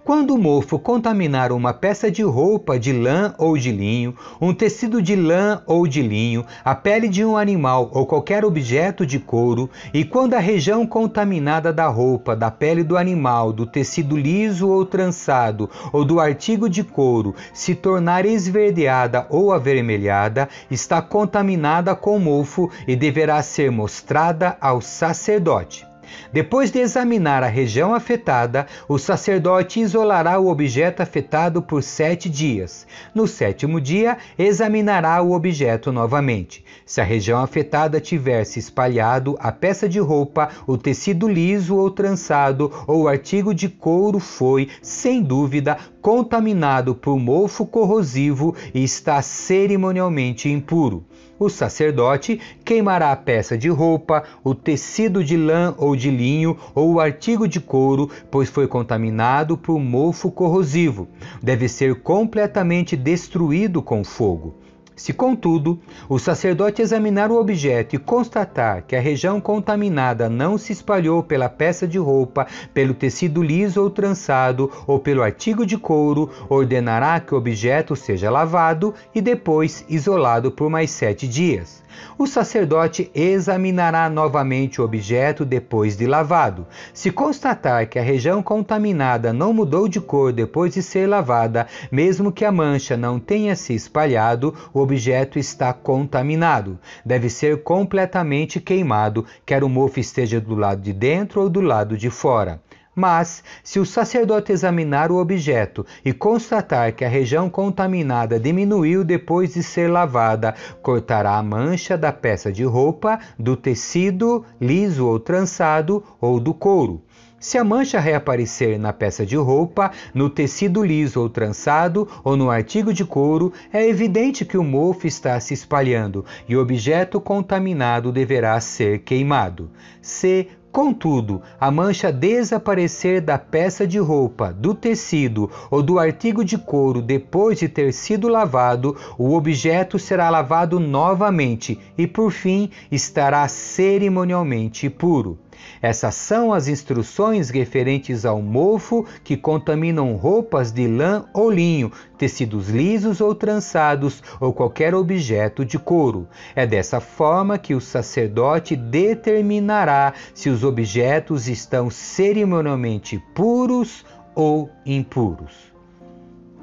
Quando 0.04 0.34
o 0.34 0.38
mofo 0.38 0.78
contaminar 0.78 1.52
uma 1.52 1.72
peça 1.72 2.10
de 2.10 2.22
roupa 2.22 2.78
de 2.78 2.92
lã 2.92 3.34
ou 3.38 3.56
de 3.56 3.70
linho, 3.70 4.16
um 4.40 4.52
tecido 4.52 5.00
de 5.00 5.14
lã 5.14 5.62
ou 5.66 5.86
de 5.86 6.02
linho, 6.02 6.44
a 6.64 6.74
pele 6.74 7.08
de 7.08 7.24
um 7.24 7.36
animal 7.36 7.90
ou 7.92 8.06
qualquer 8.06 8.44
objeto 8.44 9.06
de 9.06 9.18
couro, 9.18 9.70
e 9.94 10.04
quando 10.04 10.34
a 10.34 10.38
região 10.38 10.86
contaminada 10.86 11.72
da 11.72 11.86
roupa, 11.86 12.34
da 12.34 12.50
pele 12.50 12.82
do 12.82 12.96
animal, 12.96 13.52
do 13.52 13.66
tecido 13.66 14.16
liso 14.16 14.68
ou 14.68 14.84
trançado 14.84 15.70
ou 15.92 16.04
do 16.04 16.18
artigo 16.18 16.68
de 16.68 16.82
couro 16.82 17.34
se 17.52 17.74
tornar 17.74 18.24
esverdeada 18.24 19.26
ou 19.30 19.52
avermelhada, 19.52 20.48
está 20.70 21.00
contaminada 21.00 21.94
com 21.94 22.18
mofo 22.18 22.70
e 22.86 22.96
deverá 22.96 23.42
ser 23.42 23.70
mostrada 23.70 24.56
ao 24.60 24.80
sacerdote. 24.80 25.91
Depois 26.32 26.70
de 26.70 26.78
examinar 26.78 27.42
a 27.42 27.48
região 27.48 27.94
afetada, 27.94 28.66
o 28.88 28.98
sacerdote 28.98 29.80
isolará 29.80 30.38
o 30.38 30.48
objeto 30.48 31.02
afetado 31.02 31.62
por 31.62 31.82
sete 31.82 32.28
dias. 32.28 32.86
No 33.14 33.26
sétimo 33.26 33.80
dia, 33.80 34.18
examinará 34.38 35.20
o 35.22 35.32
objeto 35.32 35.92
novamente. 35.92 36.64
Se 36.84 37.00
a 37.00 37.04
região 37.04 37.40
afetada 37.40 38.00
tiver 38.00 38.44
se 38.44 38.58
espalhado 38.58 39.36
a 39.40 39.52
peça 39.52 39.88
de 39.88 39.98
roupa, 39.98 40.48
o 40.66 40.76
tecido 40.76 41.28
liso 41.28 41.76
ou 41.76 41.90
trançado 41.90 42.72
ou 42.86 43.02
o 43.02 43.08
artigo 43.08 43.54
de 43.54 43.68
couro 43.68 44.18
foi, 44.18 44.68
sem 44.80 45.22
dúvida, 45.22 45.76
contaminado 46.00 46.94
por 46.94 47.18
mofo 47.18 47.64
corrosivo 47.64 48.54
e 48.74 48.82
está 48.82 49.22
cerimonialmente 49.22 50.48
impuro. 50.48 51.04
O 51.42 51.50
sacerdote 51.50 52.40
queimará 52.64 53.10
a 53.10 53.16
peça 53.16 53.58
de 53.58 53.68
roupa, 53.68 54.22
o 54.44 54.54
tecido 54.54 55.24
de 55.24 55.36
lã 55.36 55.74
ou 55.76 55.96
de 55.96 56.08
linho 56.08 56.56
ou 56.72 56.92
o 56.92 57.00
artigo 57.00 57.48
de 57.48 57.58
couro, 57.58 58.08
pois 58.30 58.48
foi 58.48 58.68
contaminado 58.68 59.58
por 59.58 59.80
mofo 59.80 60.30
corrosivo. 60.30 61.08
Deve 61.42 61.68
ser 61.68 62.00
completamente 62.00 62.96
destruído 62.96 63.82
com 63.82 64.04
fogo. 64.04 64.61
Se, 65.02 65.12
contudo, 65.12 65.80
o 66.08 66.16
sacerdote 66.16 66.80
examinar 66.80 67.28
o 67.32 67.36
objeto 67.36 67.96
e 67.96 67.98
constatar 67.98 68.84
que 68.86 68.94
a 68.94 69.00
região 69.00 69.40
contaminada 69.40 70.28
não 70.28 70.56
se 70.56 70.72
espalhou 70.72 71.24
pela 71.24 71.48
peça 71.48 71.88
de 71.88 71.98
roupa, 71.98 72.46
pelo 72.72 72.94
tecido 72.94 73.42
liso 73.42 73.82
ou 73.82 73.90
trançado 73.90 74.70
ou 74.86 75.00
pelo 75.00 75.20
artigo 75.20 75.66
de 75.66 75.76
couro, 75.76 76.30
ordenará 76.48 77.18
que 77.18 77.34
o 77.34 77.36
objeto 77.36 77.96
seja 77.96 78.30
lavado 78.30 78.94
e 79.12 79.20
depois 79.20 79.84
isolado 79.88 80.52
por 80.52 80.70
mais 80.70 80.92
sete 80.92 81.26
dias. 81.26 81.81
O 82.18 82.26
sacerdote 82.26 83.10
examinará 83.14 84.08
novamente 84.08 84.80
o 84.80 84.84
objeto 84.84 85.44
depois 85.44 85.96
de 85.96 86.06
lavado. 86.06 86.66
Se 86.92 87.10
constatar 87.10 87.88
que 87.88 87.98
a 87.98 88.02
região 88.02 88.42
contaminada 88.42 89.32
não 89.32 89.52
mudou 89.52 89.88
de 89.88 90.00
cor 90.00 90.32
depois 90.32 90.74
de 90.74 90.82
ser 90.82 91.08
lavada, 91.08 91.66
mesmo 91.90 92.32
que 92.32 92.44
a 92.44 92.52
mancha 92.52 92.96
não 92.96 93.18
tenha 93.18 93.56
se 93.56 93.74
espalhado, 93.74 94.54
o 94.72 94.80
objeto 94.80 95.38
está 95.38 95.72
contaminado. 95.72 96.78
Deve 97.04 97.28
ser 97.28 97.62
completamente 97.62 98.60
queimado, 98.60 99.24
quer 99.44 99.64
o 99.64 99.68
mofo 99.68 100.00
esteja 100.00 100.40
do 100.40 100.54
lado 100.54 100.82
de 100.82 100.92
dentro 100.92 101.42
ou 101.42 101.50
do 101.50 101.60
lado 101.60 101.96
de 101.96 102.10
fora. 102.10 102.60
Mas, 102.94 103.42
se 103.64 103.80
o 103.80 103.86
sacerdote 103.86 104.52
examinar 104.52 105.10
o 105.10 105.16
objeto 105.16 105.86
e 106.04 106.12
constatar 106.12 106.92
que 106.92 107.04
a 107.04 107.08
região 107.08 107.48
contaminada 107.48 108.38
diminuiu 108.38 109.02
depois 109.02 109.54
de 109.54 109.62
ser 109.62 109.90
lavada, 109.90 110.54
cortará 110.82 111.36
a 111.36 111.42
mancha 111.42 111.96
da 111.96 112.12
peça 112.12 112.52
de 112.52 112.64
roupa, 112.64 113.18
do 113.38 113.56
tecido 113.56 114.44
liso 114.60 115.06
ou 115.06 115.18
trançado 115.18 116.04
ou 116.20 116.38
do 116.38 116.52
couro. 116.52 117.02
Se 117.42 117.58
a 117.58 117.64
mancha 117.64 117.98
reaparecer 117.98 118.78
na 118.78 118.92
peça 118.92 119.26
de 119.26 119.34
roupa, 119.34 119.90
no 120.14 120.30
tecido 120.30 120.84
liso 120.84 121.20
ou 121.20 121.28
trançado 121.28 122.06
ou 122.22 122.36
no 122.36 122.48
artigo 122.48 122.92
de 122.94 123.04
couro, 123.04 123.52
é 123.72 123.84
evidente 123.84 124.44
que 124.44 124.56
o 124.56 124.62
mofo 124.62 125.08
está 125.08 125.40
se 125.40 125.52
espalhando 125.52 126.24
e 126.48 126.54
o 126.54 126.60
objeto 126.60 127.20
contaminado 127.20 128.12
deverá 128.12 128.60
ser 128.60 129.00
queimado. 129.00 129.72
Se 130.00 130.50
Contudo, 130.72 131.42
a 131.60 131.70
mancha 131.70 132.10
desaparecer 132.10 133.20
da 133.20 133.36
peça 133.36 133.86
de 133.86 133.98
roupa, 133.98 134.54
do 134.54 134.74
tecido 134.74 135.50
ou 135.70 135.82
do 135.82 135.98
artigo 135.98 136.42
de 136.42 136.56
couro 136.56 137.02
depois 137.02 137.58
de 137.58 137.68
ter 137.68 137.92
sido 137.92 138.26
lavado, 138.26 138.96
o 139.18 139.34
objeto 139.34 139.98
será 139.98 140.30
lavado 140.30 140.80
novamente 140.80 141.78
e, 141.98 142.06
por 142.06 142.32
fim, 142.32 142.70
estará 142.90 143.46
cerimonialmente 143.48 144.88
puro. 144.88 145.38
Essas 145.80 146.14
são 146.14 146.52
as 146.52 146.68
instruções 146.68 147.50
referentes 147.50 148.24
ao 148.24 148.40
mofo 148.40 149.04
que 149.24 149.36
contaminam 149.36 150.14
roupas 150.14 150.70
de 150.70 150.86
lã 150.86 151.24
ou 151.34 151.50
linho, 151.50 151.90
tecidos 152.16 152.68
lisos 152.68 153.20
ou 153.20 153.34
trançados 153.34 154.22
ou 154.40 154.52
qualquer 154.52 154.94
objeto 154.94 155.64
de 155.64 155.78
couro. 155.78 156.28
É 156.54 156.66
dessa 156.66 157.00
forma 157.00 157.58
que 157.58 157.74
o 157.74 157.80
sacerdote 157.80 158.76
determinará 158.76 160.14
se 160.34 160.48
os 160.48 160.62
objetos 160.62 161.48
estão 161.48 161.90
cerimonialmente 161.90 163.22
puros 163.34 164.04
ou 164.34 164.70
impuros. 164.86 165.72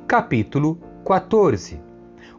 Capítulo 0.07 0.79
14 1.05 1.79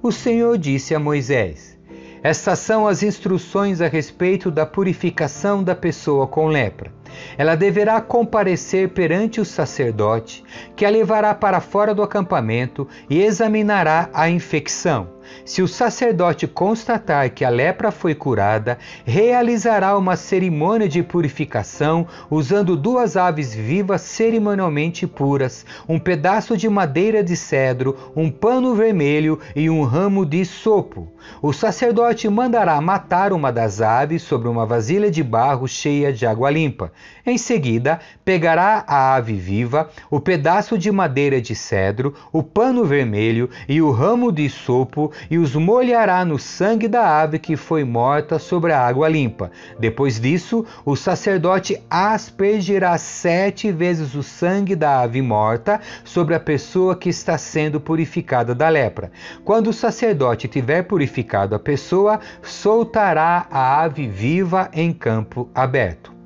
O 0.02 0.10
Senhor 0.10 0.58
disse 0.58 0.94
a 0.94 0.98
Moisés: 0.98 1.78
estas 2.22 2.58
são 2.58 2.86
as 2.86 3.02
instruções 3.02 3.80
a 3.80 3.88
respeito 3.88 4.50
da 4.50 4.66
purificação 4.66 5.62
da 5.62 5.74
pessoa 5.74 6.26
com 6.26 6.48
lepra. 6.48 6.92
Ela 7.36 7.56
deverá 7.56 8.00
comparecer 8.00 8.90
perante 8.90 9.40
o 9.40 9.44
sacerdote, 9.44 10.44
que 10.76 10.84
a 10.84 10.90
levará 10.90 11.34
para 11.34 11.60
fora 11.60 11.94
do 11.94 12.02
acampamento 12.02 12.86
e 13.08 13.22
examinará 13.22 14.10
a 14.12 14.28
infecção. 14.28 15.08
Se 15.44 15.62
o 15.62 15.68
sacerdote 15.68 16.46
constatar 16.46 17.30
que 17.30 17.44
a 17.44 17.48
lepra 17.48 17.90
foi 17.90 18.14
curada, 18.14 18.78
realizará 19.04 19.96
uma 19.96 20.16
cerimônia 20.16 20.88
de 20.88 21.02
purificação 21.02 22.06
usando 22.30 22.76
duas 22.76 23.16
aves 23.16 23.54
vivas 23.54 24.02
cerimonialmente 24.02 25.06
puras, 25.06 25.64
um 25.88 25.98
pedaço 25.98 26.56
de 26.56 26.68
madeira 26.68 27.22
de 27.22 27.36
cedro, 27.36 28.12
um 28.14 28.30
pano 28.30 28.74
vermelho 28.74 29.38
e 29.56 29.68
um 29.68 29.82
ramo 29.82 30.24
de 30.24 30.44
sopo. 30.44 31.08
O 31.42 31.52
sacerdote 31.52 32.28
mandará 32.28 32.80
matar 32.80 33.32
uma 33.32 33.52
das 33.52 33.80
aves 33.80 34.22
sobre 34.22 34.48
uma 34.48 34.66
vasilha 34.66 35.10
de 35.10 35.22
barro 35.22 35.66
cheia 35.66 36.12
de 36.12 36.26
água 36.26 36.50
limpa. 36.50 36.92
Em 37.26 37.36
seguida, 37.38 38.00
pegará 38.24 38.84
a 38.86 39.14
ave 39.14 39.34
viva, 39.34 39.90
o 40.10 40.20
pedaço 40.20 40.78
de 40.78 40.90
madeira 40.90 41.40
de 41.40 41.54
cedro, 41.54 42.14
o 42.32 42.42
pano 42.42 42.84
vermelho 42.84 43.48
e 43.68 43.80
o 43.82 43.90
ramo 43.90 44.32
de 44.32 44.48
sopo 44.48 45.12
e 45.28 45.38
os 45.38 45.54
molhará 45.54 46.24
no 46.24 46.38
sangue 46.38 46.86
da 46.86 47.20
ave 47.20 47.38
que 47.38 47.56
foi 47.56 47.84
morta 47.84 48.38
sobre 48.38 48.72
a 48.72 48.80
água 48.80 49.08
limpa. 49.08 49.50
Depois 49.78 50.20
disso, 50.20 50.64
o 50.84 50.94
sacerdote 50.94 51.80
aspergirá 51.90 52.96
sete 52.98 53.72
vezes 53.72 54.14
o 54.14 54.22
sangue 54.22 54.76
da 54.76 55.00
ave 55.00 55.20
morta 55.20 55.80
sobre 56.04 56.34
a 56.34 56.40
pessoa 56.40 56.96
que 56.96 57.08
está 57.08 57.36
sendo 57.36 57.80
purificada 57.80 58.54
da 58.54 58.68
lepra. 58.68 59.10
Quando 59.44 59.68
o 59.68 59.72
sacerdote 59.72 60.48
tiver 60.48 60.82
purificado 60.82 61.54
a 61.54 61.58
pessoa, 61.58 62.20
soltará 62.42 63.46
a 63.50 63.82
ave 63.82 64.06
viva 64.06 64.70
em 64.72 64.92
campo 64.92 65.50
aberto. 65.54 66.19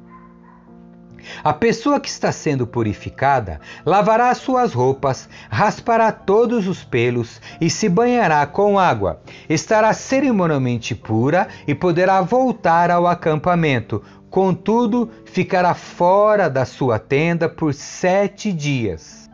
A 1.43 1.53
pessoa 1.53 2.01
que 2.01 2.09
está 2.09 2.31
sendo 2.33 2.67
purificada 2.67 3.61
lavará 3.85 4.35
suas 4.35 4.73
roupas, 4.73 5.29
raspará 5.51 6.13
todos 6.13 6.67
os 6.67 6.85
pelos 6.85 7.41
e 7.61 7.69
se 7.71 7.89
banhará 7.89 8.47
com 8.47 8.79
água. 8.79 9.21
Estará 9.49 9.93
cerimonialmente 9.93 10.95
pura 10.95 11.49
e 11.67 11.75
poderá 11.75 12.21
voltar 12.21 12.91
ao 12.91 13.07
acampamento. 13.07 14.03
Contudo, 14.31 15.11
ficará 15.27 15.75
fora 15.75 16.51
da 16.51 16.65
sua 16.65 16.99
tenda 16.99 17.49
por 17.49 17.73
sete 17.73 18.53
dias. 18.53 19.31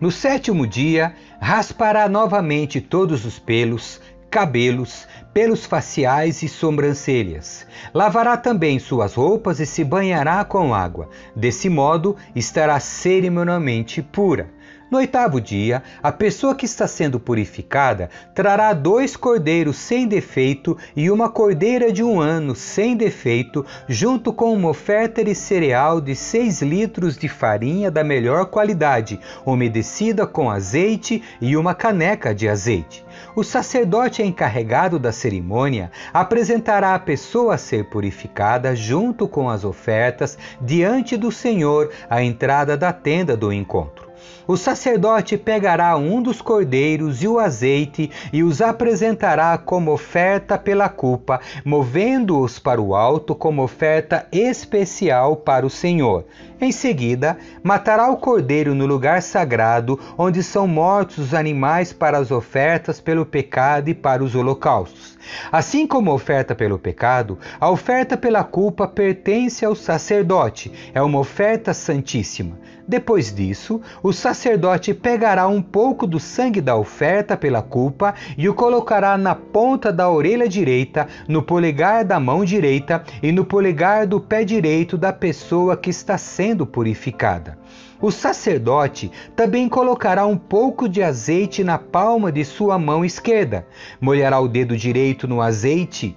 No 0.00 0.10
sétimo 0.10 0.66
dia, 0.66 1.14
raspará 1.38 2.08
novamente 2.08 2.80
todos 2.80 3.26
os 3.26 3.38
pelos, 3.38 4.00
cabelos, 4.30 5.08
pelos 5.34 5.66
faciais 5.66 6.42
e 6.42 6.48
sobrancelhas. 6.48 7.66
Lavará 7.92 8.36
também 8.36 8.78
suas 8.78 9.14
roupas 9.14 9.58
e 9.60 9.66
se 9.66 9.82
banhará 9.82 10.44
com 10.44 10.74
água. 10.74 11.08
Desse 11.34 11.68
modo, 11.68 12.16
estará 12.34 12.78
cerimonialmente 12.78 14.00
pura. 14.00 14.48
No 14.90 14.98
oitavo 14.98 15.40
dia, 15.40 15.84
a 16.02 16.10
pessoa 16.10 16.52
que 16.52 16.64
está 16.64 16.88
sendo 16.88 17.20
purificada 17.20 18.10
trará 18.34 18.72
dois 18.72 19.16
cordeiros 19.16 19.76
sem 19.76 20.08
defeito 20.08 20.76
e 20.96 21.08
uma 21.12 21.30
cordeira 21.30 21.92
de 21.92 22.02
um 22.02 22.20
ano 22.20 22.56
sem 22.56 22.96
defeito, 22.96 23.64
junto 23.88 24.32
com 24.32 24.52
uma 24.52 24.68
oferta 24.68 25.22
de 25.22 25.32
cereal 25.32 26.00
de 26.00 26.16
seis 26.16 26.60
litros 26.60 27.16
de 27.16 27.28
farinha 27.28 27.88
da 27.88 28.02
melhor 28.02 28.46
qualidade, 28.46 29.20
umedecida 29.46 30.26
com 30.26 30.50
azeite 30.50 31.22
e 31.40 31.56
uma 31.56 31.72
caneca 31.72 32.34
de 32.34 32.48
azeite. 32.48 33.04
O 33.36 33.44
sacerdote 33.44 34.24
encarregado 34.24 34.98
da 34.98 35.12
cerimônia 35.12 35.92
apresentará 36.12 36.96
a 36.96 36.98
pessoa 36.98 37.54
a 37.54 37.58
ser 37.58 37.84
purificada 37.84 38.74
junto 38.74 39.28
com 39.28 39.48
as 39.48 39.62
ofertas 39.62 40.36
diante 40.60 41.16
do 41.16 41.30
Senhor 41.30 41.92
à 42.08 42.24
entrada 42.24 42.76
da 42.76 42.92
tenda 42.92 43.36
do 43.36 43.52
encontro. 43.52 44.09
O 44.50 44.56
sacerdote 44.56 45.38
pegará 45.38 45.96
um 45.96 46.20
dos 46.20 46.42
cordeiros 46.42 47.22
e 47.22 47.28
o 47.28 47.38
azeite 47.38 48.10
e 48.32 48.42
os 48.42 48.60
apresentará 48.60 49.56
como 49.56 49.92
oferta 49.92 50.58
pela 50.58 50.88
culpa, 50.88 51.40
movendo-os 51.64 52.58
para 52.58 52.82
o 52.82 52.96
alto 52.96 53.32
como 53.32 53.62
oferta 53.62 54.26
especial 54.32 55.36
para 55.36 55.64
o 55.64 55.70
Senhor. 55.70 56.24
Em 56.60 56.72
seguida, 56.72 57.38
matará 57.62 58.10
o 58.10 58.16
cordeiro 58.16 58.74
no 58.74 58.86
lugar 58.86 59.22
sagrado, 59.22 60.00
onde 60.18 60.42
são 60.42 60.66
mortos 60.66 61.18
os 61.18 61.32
animais 61.32 61.92
para 61.92 62.18
as 62.18 62.32
ofertas 62.32 63.00
pelo 63.00 63.24
pecado 63.24 63.88
e 63.88 63.94
para 63.94 64.22
os 64.22 64.34
holocaustos. 64.34 65.16
Assim 65.52 65.86
como 65.86 66.10
a 66.10 66.14
oferta 66.14 66.56
pelo 66.56 66.76
pecado, 66.76 67.38
a 67.60 67.70
oferta 67.70 68.16
pela 68.16 68.42
culpa 68.42 68.88
pertence 68.88 69.64
ao 69.64 69.76
sacerdote, 69.76 70.72
é 70.92 71.00
uma 71.00 71.20
oferta 71.20 71.72
santíssima. 71.72 72.58
Depois 72.90 73.32
disso, 73.32 73.80
o 74.02 74.12
sacerdote 74.12 74.92
pegará 74.92 75.46
um 75.46 75.62
pouco 75.62 76.08
do 76.08 76.18
sangue 76.18 76.60
da 76.60 76.74
oferta 76.74 77.36
pela 77.36 77.62
culpa 77.62 78.16
e 78.36 78.48
o 78.48 78.52
colocará 78.52 79.16
na 79.16 79.32
ponta 79.32 79.92
da 79.92 80.10
orelha 80.10 80.48
direita, 80.48 81.06
no 81.28 81.40
polegar 81.40 82.04
da 82.04 82.18
mão 82.18 82.44
direita 82.44 83.04
e 83.22 83.30
no 83.30 83.44
polegar 83.44 84.08
do 84.08 84.20
pé 84.20 84.42
direito 84.42 84.98
da 84.98 85.12
pessoa 85.12 85.76
que 85.76 85.88
está 85.88 86.18
sendo 86.18 86.66
purificada. 86.66 87.56
O 88.00 88.10
sacerdote 88.10 89.08
também 89.36 89.68
colocará 89.68 90.26
um 90.26 90.36
pouco 90.36 90.88
de 90.88 91.00
azeite 91.00 91.62
na 91.62 91.78
palma 91.78 92.32
de 92.32 92.44
sua 92.44 92.76
mão 92.76 93.04
esquerda, 93.04 93.64
molhará 94.00 94.40
o 94.40 94.48
dedo 94.48 94.76
direito 94.76 95.28
no 95.28 95.40
azeite 95.40 96.16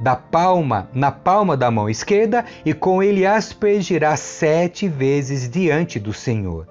da 0.00 0.16
palma 0.16 0.88
na 0.92 1.10
palma 1.10 1.56
da 1.56 1.70
mão 1.70 1.88
esquerda 1.88 2.44
e 2.64 2.72
com 2.72 3.02
ele 3.02 3.24
aspergirá 3.26 4.16
sete 4.16 4.88
vezes 4.88 5.48
diante 5.48 5.98
do 5.98 6.12
Senhor. 6.12 6.66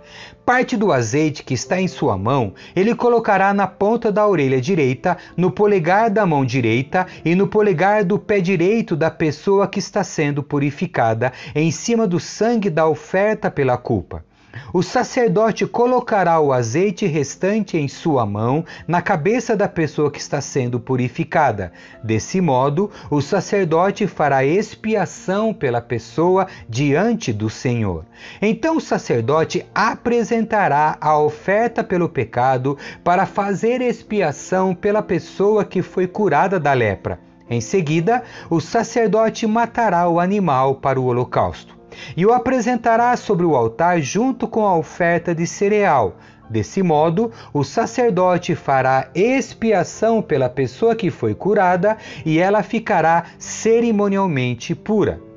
Parte 0.46 0.75
do 0.75 0.92
azeite 0.92 1.44
que 1.44 1.53
está 1.53 1.80
em 1.80 1.88
sua 1.88 2.18
mão 2.18 2.53
ele 2.75 2.94
colocará 2.94 3.53
na 3.53 3.65
ponta 3.65 4.12
da 4.12 4.27
orelha 4.27 4.60
direita, 4.60 5.18
no 5.38 5.50
polegar 5.50 6.10
da 6.10 6.25
mão 6.25 6.44
direita 6.44 7.08
e 7.24 7.34
no 7.34 7.48
polegar 7.48 8.03
do 8.03 8.20
pé 8.20 8.42
direito 8.42 8.96
da 8.96 9.10
pessoa 9.10 9.68
que 9.68 9.80
está 9.80 10.03
sendo 10.03 10.44
purificada, 10.44 11.32
em 11.56 11.72
cima 11.72 12.06
do 12.06 12.20
sangue 12.20 12.70
da 12.70 12.88
oferta 12.88 13.50
pela 13.50 13.77
culpa. 13.77 14.24
O 14.72 14.83
sacerdote 14.83 15.65
colocará 15.65 16.39
o 16.39 16.53
azeite 16.53 17.05
restante 17.05 17.77
em 17.77 17.88
sua 17.88 18.25
mão 18.25 18.63
na 18.88 19.01
cabeça 19.01 19.55
da 19.55 19.67
pessoa 19.67 20.12
que 20.12 20.19
está 20.19 20.41
sendo 20.41 20.79
purificada. 20.79 21.72
Desse 22.03 22.39
modo, 22.39 22.91
o 23.10 23.22
sacerdote 23.22 24.05
fará 24.05 24.45
expiação 24.45 25.53
pela 25.53 25.81
pessoa 25.81 26.48
diante 26.69 27.33
do 27.33 27.50
Senhor. 27.50 28.05
Então 28.41 28.77
o 28.77 28.81
sacerdote 28.81 29.65
apresentará 29.74 30.98
a 31.01 31.17
oferta 31.17 31.83
pelo 31.83 32.07
pecado 32.07 32.77
para 33.03 33.25
fazer 33.25 33.81
expiação 33.81 34.75
pela 34.75 35.01
pessoa 35.01 35.65
que 35.65 35.81
foi 35.81 36.07
curada 36.07 36.60
da 36.60 36.74
lepra. 36.74 37.19
Em 37.50 37.60
seguida, 37.60 38.24
o 38.50 38.62
sacerdote 38.62 39.45
matará 39.45 40.07
o 40.07 40.19
animal 40.19 40.75
para 40.75 41.00
o 41.00 41.05
holocausto 41.05 41.83
e 42.16 42.26
o 42.26 42.34
apresentará 42.34 43.16
sobre 43.18 43.46
o 43.46 43.56
altar 43.56 44.02
junto 44.02 44.48
com 44.48 44.66
a 44.66 44.76
oferta 44.76 45.34
de 45.34 45.48
cereal. 45.48 46.18
Desse 46.50 46.84
modo, 46.84 47.32
o 47.54 47.64
sacerdote 47.64 48.54
fará 48.54 49.10
expiação 49.16 50.22
pela 50.22 50.50
pessoa 50.50 50.96
que 50.96 51.10
foi 51.10 51.34
curada 51.34 51.98
e 52.26 52.38
ela 52.38 52.62
ficará 52.62 53.26
cerimonialmente 53.40 54.76
pura. 54.76 55.33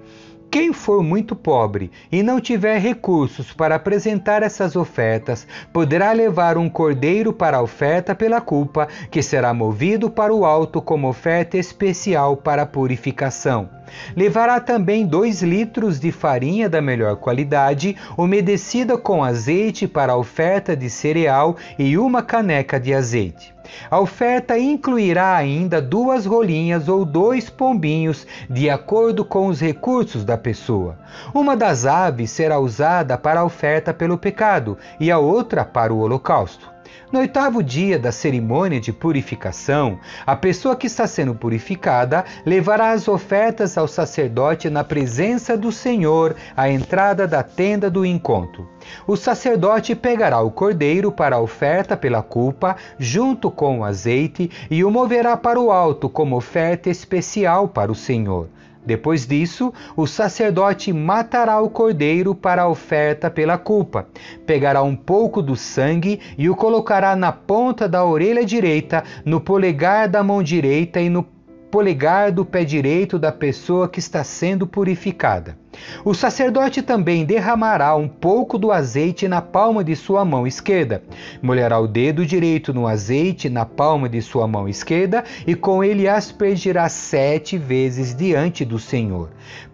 Quem 0.57 0.73
for 0.73 1.03
muito 1.03 1.37
pobre 1.37 1.91
e 2.11 2.23
não 2.23 2.41
tiver 2.41 2.79
recursos 2.79 3.53
para 3.53 3.75
apresentar 3.75 4.43
essas 4.43 4.75
ofertas, 4.75 5.47
poderá 5.71 6.13
levar 6.13 6.57
um 6.57 6.67
cordeiro 6.67 7.31
para 7.31 7.59
a 7.59 7.63
oferta 7.63 8.15
pela 8.15 8.41
culpa, 8.41 8.89
que 9.11 9.23
será 9.23 9.53
movido 9.53 10.09
para 10.09 10.35
o 10.35 10.47
alto 10.47 10.81
como 10.81 11.11
oferta 11.11 11.59
especial 11.59 12.39
para 12.39 12.63
a 12.63 12.67
purificação. 12.67 13.69
Levará 14.17 14.59
também 14.59 15.07
dois 15.07 15.43
litros 15.43 16.01
de 16.01 16.11
farinha 16.11 16.71
da 16.71 16.81
melhor 16.81 17.17
qualidade, 17.17 17.95
umedecida 18.17 18.97
com 18.97 19.23
azeite 19.23 19.87
para 19.87 20.15
a 20.15 20.17
oferta 20.17 20.75
de 20.75 20.89
cereal 20.89 21.55
e 21.79 21.99
uma 21.99 22.23
caneca 22.23 22.81
de 22.81 22.95
azeite. 22.95 23.56
A 23.91 23.99
oferta 23.99 24.59
incluirá 24.59 25.35
ainda 25.35 25.81
duas 25.81 26.27
rolinhas 26.27 26.89
ou 26.89 27.05
dois 27.05 27.51
pombinhos, 27.51 28.27
de 28.49 28.71
acordo 28.71 29.25
com 29.25 29.47
os 29.49 29.61
recursos 29.61 30.25
da 30.25 30.37
pessoa. 30.37 30.99
Uma 31.35 31.57
das 31.57 31.87
aves 31.87 32.31
será 32.31 32.59
usada 32.59 33.17
para 33.19 33.41
a 33.41 33.45
oferta 33.45 33.93
pelo 33.95 34.19
pecado 34.19 34.77
e 35.01 35.11
a 35.11 35.19
outra 35.19 35.65
para 35.65 35.93
o 35.93 35.99
holocausto. 35.99 36.76
No 37.13 37.21
oitavo 37.21 37.63
dia 37.63 38.01
da 38.01 38.11
cerimônia 38.11 38.81
de 38.81 38.93
purificação, 38.93 40.01
a 40.27 40.35
pessoa 40.35 40.75
que 40.75 40.89
está 40.89 41.07
sendo 41.07 41.37
purificada 41.37 42.25
levará 42.45 42.91
as 42.91 43.07
ofertas 43.07 43.79
ao 43.79 43.87
sacerdote 43.87 44.69
na 44.69 44.83
presença 44.83 45.57
do 45.57 45.71
Senhor 45.71 46.35
à 46.57 46.69
entrada 46.69 47.25
da 47.25 47.45
tenda 47.45 47.89
do 47.89 48.05
encontro. 48.05 48.69
O 49.07 49.17
sacerdote 49.17 49.95
pegará 49.95 50.41
o 50.41 50.51
cordeiro 50.51 51.13
para 51.13 51.37
a 51.37 51.41
oferta 51.41 51.97
pela 51.97 52.25
culpa, 52.25 52.75
junto 52.99 53.53
com 53.53 53.81
o 53.81 53.85
azeite, 53.85 54.51
e 54.69 54.83
o 54.83 54.91
moverá 54.91 55.37
para 55.37 55.61
o 55.61 55.71
alto 55.71 56.09
como 56.09 56.37
oferta 56.37 56.91
especial 56.91 57.69
para 57.69 57.93
o 57.93 57.95
Senhor. 57.95 58.49
Depois 58.87 59.27
disso, 59.27 59.75
o 59.97 60.07
sacerdote 60.07 60.93
matará 60.93 61.61
o 61.61 61.69
cordeiro 61.69 62.35
para 62.35 62.63
a 62.63 62.69
oferta 62.69 63.29
pela 63.29 63.59
culpa. 63.59 64.07
Pegará 64.47 64.83
um 64.83 64.95
pouco 64.95 65.43
do 65.43 65.57
sangue 65.57 66.21
e 66.39 66.49
o 66.49 66.55
colocará 66.55 67.17
na 67.17 67.33
ponta 67.33 67.89
da 67.89 68.05
orelha 68.05 68.45
direita, 68.45 69.03
no 69.25 69.41
polegar 69.41 70.09
da 70.09 70.23
mão 70.23 70.41
direita 70.41 71.01
e 71.01 71.11
no 71.11 71.27
polegar 71.71 72.31
do 72.31 72.45
pé 72.45 72.65
direito 72.65 73.19
da 73.19 73.33
pessoa 73.33 73.89
que 73.89 73.99
está 73.99 74.23
sendo 74.23 74.67
purificada. 74.67 75.59
O 76.05 76.15
sacerdote 76.15 76.83
também 76.83 77.25
derramará 77.25 77.95
um 77.97 78.09
pouco 78.09 78.59
do 78.59 78.71
azeite 78.73 79.29
na 79.29 79.43
palma 79.43 79.83
de 79.83 79.97
sua 79.97 80.25
mão 80.25 80.47
esquerda. 80.47 81.03
Molhará 81.43 81.79
o 81.79 81.87
dedo 81.87 82.25
direito 82.25 82.73
no 82.73 82.87
azeite 82.87 83.49
na 83.49 83.65
palma 83.65 84.09
de 84.09 84.21
sua 84.23 84.47
mão 84.47 84.69
esquerda 84.69 85.25
e 85.47 85.55
com 85.55 85.83
ele 85.83 86.09
aspergirá 86.09 86.89
sete 86.89 87.59
vezes 87.59 88.15
diante 88.15 88.65
do 88.65 88.79
Senhor. 88.79 89.31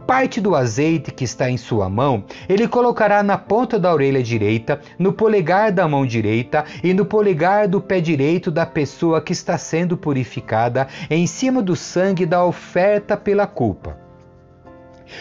Parte 0.07 0.41
do 0.41 0.57
azeite 0.57 1.13
que 1.13 1.25
está 1.25 1.49
em 1.49 1.57
sua 1.57 1.89
mão 1.89 2.25
ele 2.49 2.67
colocará 2.67 3.23
na 3.23 3.39
ponta 3.39 3.79
da 3.79 3.93
orelha 3.93 4.23
direita, 4.23 4.81
no 4.99 5.13
polegar 5.13 5.71
da 5.71 5.87
mão 5.87 6.05
direita 6.05 6.65
e 6.83 6.93
no 6.93 7.05
polegar 7.07 7.69
do 7.69 7.81
pé 7.81 8.01
direito 8.01 8.51
da 8.51 8.67
pessoa 8.67 9.21
que 9.21 9.33
está 9.33 9.57
sendo 9.57 9.97
purificada, 9.97 10.89
em 11.09 11.27
cima 11.27 11.63
do 11.63 11.77
sangue 11.77 12.27
da 12.27 12.45
oferta 12.45 13.17
pela 13.17 13.47
culpa. 13.47 14.02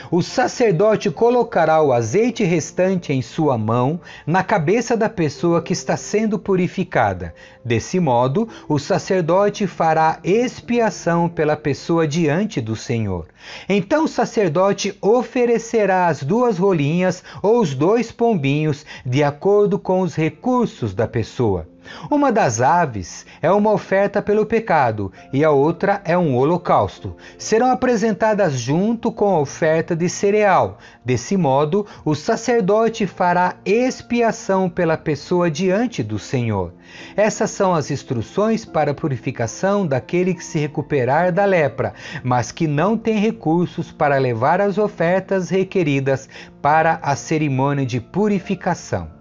O 0.09 0.21
sacerdote 0.21 1.09
colocará 1.09 1.81
o 1.81 1.91
azeite 1.91 2.43
restante 2.43 3.13
em 3.13 3.21
sua 3.21 3.57
mão 3.57 3.99
na 4.25 4.43
cabeça 4.43 4.95
da 4.95 5.09
pessoa 5.09 5.61
que 5.61 5.73
está 5.73 5.95
sendo 5.97 6.37
purificada. 6.37 7.33
Desse 7.63 7.99
modo, 7.99 8.47
o 8.67 8.79
sacerdote 8.79 9.67
fará 9.67 10.19
expiação 10.23 11.29
pela 11.29 11.55
pessoa 11.55 12.07
diante 12.07 12.59
do 12.59 12.75
Senhor. 12.75 13.27
Então 13.67 14.05
o 14.05 14.07
sacerdote 14.07 14.97
oferecerá 15.01 16.07
as 16.07 16.23
duas 16.23 16.57
rolinhas 16.57 17.23
ou 17.41 17.59
os 17.59 17.73
dois 17.73 18.11
pombinhos, 18.11 18.85
de 19.05 19.23
acordo 19.23 19.79
com 19.79 20.01
os 20.01 20.15
recursos 20.15 20.93
da 20.93 21.07
pessoa. 21.07 21.70
Uma 22.09 22.31
das 22.31 22.61
aves 22.61 23.25
é 23.41 23.51
uma 23.51 23.71
oferta 23.71 24.21
pelo 24.21 24.45
pecado 24.45 25.11
e 25.31 25.43
a 25.43 25.51
outra 25.51 26.01
é 26.03 26.17
um 26.17 26.35
holocausto. 26.35 27.15
Serão 27.37 27.71
apresentadas 27.71 28.53
junto 28.53 29.11
com 29.11 29.35
a 29.35 29.39
oferta 29.39 29.95
de 29.95 30.09
cereal. 30.09 30.77
Desse 31.03 31.35
modo, 31.37 31.85
o 32.05 32.13
sacerdote 32.13 33.07
fará 33.07 33.55
expiação 33.65 34.69
pela 34.69 34.97
pessoa 34.97 35.49
diante 35.49 36.03
do 36.03 36.19
Senhor. 36.19 36.73
Essas 37.15 37.51
são 37.51 37.73
as 37.73 37.89
instruções 37.89 38.65
para 38.65 38.91
a 38.91 38.95
purificação 38.95 39.85
daquele 39.87 40.33
que 40.33 40.43
se 40.43 40.59
recuperar 40.59 41.31
da 41.31 41.45
lepra, 41.45 41.93
mas 42.23 42.51
que 42.51 42.67
não 42.67 42.97
tem 42.97 43.17
recursos 43.17 43.91
para 43.91 44.17
levar 44.17 44.59
as 44.61 44.77
ofertas 44.77 45.49
requeridas 45.49 46.27
para 46.61 46.99
a 47.01 47.15
cerimônia 47.15 47.85
de 47.85 47.99
purificação. 47.99 49.20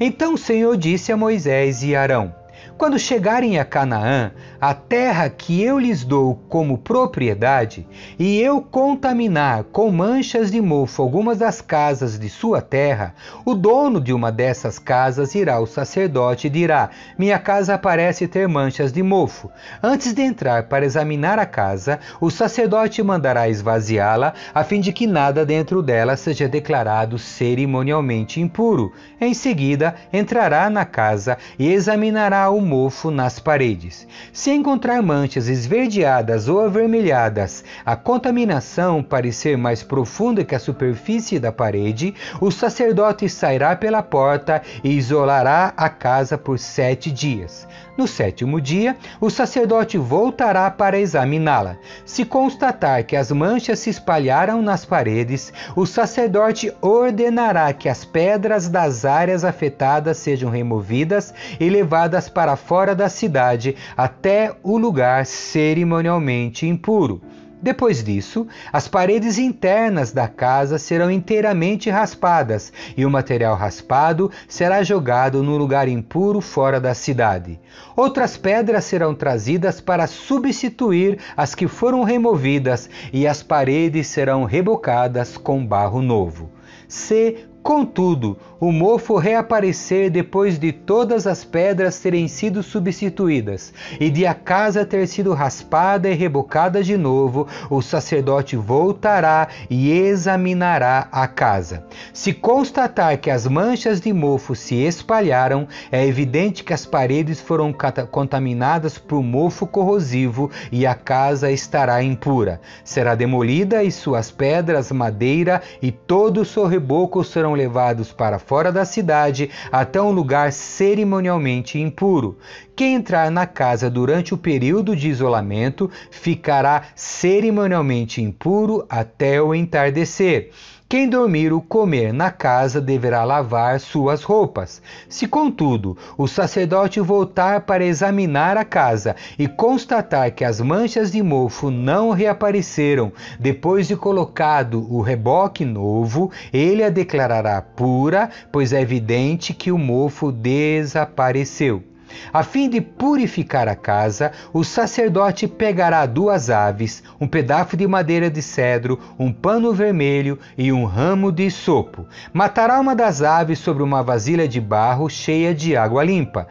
Então 0.00 0.34
o 0.34 0.38
Senhor 0.38 0.76
disse 0.76 1.12
a 1.12 1.16
Moisés 1.16 1.82
e 1.82 1.94
Arão: 1.94 2.34
Quando 2.78 2.98
chegarem 2.98 3.58
a 3.58 3.64
Canaã, 3.64 4.32
a 4.60 4.74
terra 4.74 5.30
que 5.30 5.62
eu 5.62 5.78
lhes 5.78 6.04
dou 6.04 6.38
como 6.46 6.76
propriedade, 6.76 7.88
e 8.18 8.38
eu 8.38 8.60
contaminar 8.60 9.64
com 9.72 9.90
manchas 9.90 10.50
de 10.50 10.60
mofo 10.60 11.00
algumas 11.00 11.38
das 11.38 11.62
casas 11.62 12.18
de 12.18 12.28
sua 12.28 12.60
terra, 12.60 13.14
o 13.46 13.54
dono 13.54 13.98
de 13.98 14.12
uma 14.12 14.30
dessas 14.30 14.78
casas 14.78 15.34
irá 15.34 15.54
ao 15.54 15.66
sacerdote 15.66 16.48
e 16.48 16.50
dirá: 16.50 16.90
Minha 17.18 17.38
casa 17.38 17.78
parece 17.78 18.28
ter 18.28 18.46
manchas 18.46 18.92
de 18.92 19.02
mofo. 19.02 19.50
Antes 19.82 20.12
de 20.12 20.20
entrar 20.20 20.64
para 20.64 20.84
examinar 20.84 21.38
a 21.38 21.46
casa, 21.46 21.98
o 22.20 22.30
sacerdote 22.30 23.02
mandará 23.02 23.48
esvaziá-la, 23.48 24.34
a 24.54 24.62
fim 24.62 24.80
de 24.80 24.92
que 24.92 25.06
nada 25.06 25.46
dentro 25.46 25.82
dela 25.82 26.14
seja 26.14 26.46
declarado 26.46 27.18
cerimonialmente 27.18 28.38
impuro. 28.38 28.92
Em 29.18 29.32
seguida, 29.32 29.94
entrará 30.12 30.68
na 30.68 30.84
casa 30.84 31.38
e 31.58 31.72
examinará 31.72 32.50
o 32.50 32.65
mofo 32.66 33.10
nas 33.10 33.38
paredes. 33.38 34.06
Se 34.32 34.50
encontrar 34.50 35.00
manchas 35.00 35.48
esverdeadas 35.48 36.48
ou 36.48 36.60
avermelhadas, 36.60 37.64
a 37.84 37.94
contaminação 37.96 39.02
parecer 39.02 39.56
mais 39.56 39.82
profunda 39.82 40.44
que 40.44 40.54
a 40.54 40.58
superfície 40.58 41.38
da 41.38 41.52
parede, 41.52 42.14
o 42.40 42.50
sacerdote 42.50 43.28
sairá 43.28 43.76
pela 43.76 44.02
porta 44.02 44.60
e 44.82 44.90
isolará 44.90 45.72
a 45.76 45.88
casa 45.88 46.36
por 46.36 46.58
sete 46.58 47.10
dias. 47.10 47.66
No 47.96 48.06
sétimo 48.06 48.60
dia, 48.60 48.96
o 49.20 49.30
sacerdote 49.30 49.96
voltará 49.96 50.70
para 50.70 50.98
examiná-la. 50.98 51.78
Se 52.04 52.26
constatar 52.26 53.04
que 53.04 53.16
as 53.16 53.32
manchas 53.32 53.78
se 53.78 53.88
espalharam 53.88 54.60
nas 54.60 54.84
paredes, 54.84 55.52
o 55.74 55.86
sacerdote 55.86 56.72
ordenará 56.82 57.72
que 57.72 57.88
as 57.88 58.04
pedras 58.04 58.68
das 58.68 59.06
áreas 59.06 59.44
afetadas 59.44 60.18
sejam 60.18 60.50
removidas 60.50 61.32
e 61.58 61.70
levadas 61.70 62.28
para 62.28 62.54
fora 62.54 62.94
da 62.94 63.08
cidade 63.08 63.74
até 63.96 64.54
o 64.62 64.76
lugar 64.76 65.24
cerimonialmente 65.24 66.66
impuro. 66.66 67.22
Depois 67.60 68.04
disso, 68.04 68.46
as 68.72 68.86
paredes 68.86 69.38
internas 69.38 70.12
da 70.12 70.28
casa 70.28 70.78
serão 70.78 71.10
inteiramente 71.10 71.88
raspadas 71.88 72.72
e 72.96 73.04
o 73.04 73.10
material 73.10 73.56
raspado 73.56 74.30
será 74.46 74.82
jogado 74.82 75.42
no 75.42 75.56
lugar 75.56 75.88
impuro 75.88 76.40
fora 76.40 76.78
da 76.78 76.94
cidade. 76.94 77.58
Outras 77.96 78.36
pedras 78.36 78.84
serão 78.84 79.14
trazidas 79.14 79.80
para 79.80 80.06
substituir 80.06 81.18
as 81.36 81.54
que 81.54 81.66
foram 81.66 82.04
removidas 82.04 82.90
e 83.12 83.26
as 83.26 83.42
paredes 83.42 84.06
serão 84.06 84.44
rebocadas 84.44 85.36
com 85.36 85.66
barro 85.66 86.02
novo. 86.02 86.50
Se 86.86 87.46
Contudo, 87.66 88.38
o 88.60 88.70
mofo 88.70 89.16
reaparecer 89.16 90.08
depois 90.08 90.56
de 90.56 90.70
todas 90.70 91.26
as 91.26 91.44
pedras 91.44 91.98
terem 91.98 92.28
sido 92.28 92.62
substituídas 92.62 93.74
e 93.98 94.08
de 94.08 94.24
a 94.24 94.32
casa 94.34 94.86
ter 94.86 95.08
sido 95.08 95.34
raspada 95.34 96.08
e 96.08 96.14
rebocada 96.14 96.80
de 96.80 96.96
novo, 96.96 97.48
o 97.68 97.82
sacerdote 97.82 98.54
voltará 98.54 99.48
e 99.68 99.90
examinará 99.90 101.08
a 101.10 101.26
casa. 101.26 101.84
Se 102.12 102.32
constatar 102.32 103.18
que 103.18 103.30
as 103.30 103.48
manchas 103.48 104.00
de 104.00 104.12
mofo 104.12 104.54
se 104.54 104.76
espalharam, 104.76 105.66
é 105.90 106.06
evidente 106.06 106.62
que 106.62 106.72
as 106.72 106.86
paredes 106.86 107.40
foram 107.40 107.74
contaminadas 108.12 108.96
por 108.96 109.24
mofo 109.24 109.66
corrosivo 109.66 110.52
e 110.70 110.86
a 110.86 110.94
casa 110.94 111.50
estará 111.50 112.00
impura. 112.00 112.60
Será 112.84 113.16
demolida 113.16 113.82
e 113.82 113.90
suas 113.90 114.30
pedras, 114.30 114.92
madeira 114.92 115.60
e 115.82 115.90
todo 115.90 116.42
o 116.42 116.44
seu 116.44 116.64
reboco 116.68 117.24
serão 117.24 117.55
levados 117.56 118.12
para 118.12 118.38
fora 118.38 118.70
da 118.70 118.84
cidade 118.84 119.50
até 119.72 120.00
um 120.00 120.10
lugar 120.10 120.52
cerimonialmente 120.52 121.80
impuro. 121.80 122.38
Quem 122.76 122.94
entrar 122.94 123.30
na 123.30 123.46
casa 123.46 123.90
durante 123.90 124.34
o 124.34 124.38
período 124.38 124.94
de 124.94 125.08
isolamento 125.08 125.90
ficará 126.10 126.82
cerimonialmente 126.94 128.20
impuro 128.20 128.84
até 128.88 129.40
o 129.40 129.54
entardecer. 129.54 130.50
Quem 130.88 131.08
dormir 131.08 131.52
ou 131.52 131.60
comer 131.60 132.12
na 132.12 132.30
casa 132.30 132.80
deverá 132.80 133.24
lavar 133.24 133.80
suas 133.80 134.22
roupas. 134.22 134.80
Se, 135.08 135.26
contudo, 135.26 135.98
o 136.16 136.28
sacerdote 136.28 137.00
voltar 137.00 137.62
para 137.62 137.84
examinar 137.84 138.56
a 138.56 138.64
casa 138.64 139.16
e 139.36 139.48
constatar 139.48 140.30
que 140.30 140.44
as 140.44 140.60
manchas 140.60 141.10
de 141.10 141.20
mofo 141.24 141.72
não 141.72 142.10
reapareceram 142.10 143.12
depois 143.36 143.88
de 143.88 143.96
colocado 143.96 144.86
o 144.88 145.00
reboque 145.00 145.64
novo, 145.64 146.30
ele 146.52 146.84
a 146.84 146.88
declarará 146.88 147.60
pura, 147.60 148.30
pois 148.52 148.72
é 148.72 148.80
evidente 148.80 149.52
que 149.52 149.72
o 149.72 149.78
mofo 149.78 150.30
desapareceu. 150.30 151.95
A 152.32 152.42
fim 152.42 152.68
de 152.68 152.80
purificar 152.80 153.68
a 153.68 153.74
casa, 153.74 154.32
o 154.52 154.64
sacerdote 154.64 155.46
pegará 155.46 156.04
duas 156.06 156.50
aves, 156.50 157.02
um 157.20 157.26
pedaço 157.26 157.76
de 157.76 157.86
madeira 157.86 158.30
de 158.30 158.42
cedro, 158.42 158.98
um 159.18 159.32
pano 159.32 159.72
vermelho 159.72 160.38
e 160.56 160.72
um 160.72 160.84
ramo 160.84 161.32
de 161.32 161.50
sopo. 161.50 162.06
Matará 162.32 162.80
uma 162.80 162.94
das 162.94 163.22
aves 163.22 163.58
sobre 163.58 163.82
uma 163.82 164.02
vasilha 164.02 164.46
de 164.46 164.60
barro 164.60 165.08
cheia 165.08 165.54
de 165.54 165.76
água 165.76 166.04
limpa. 166.04 166.46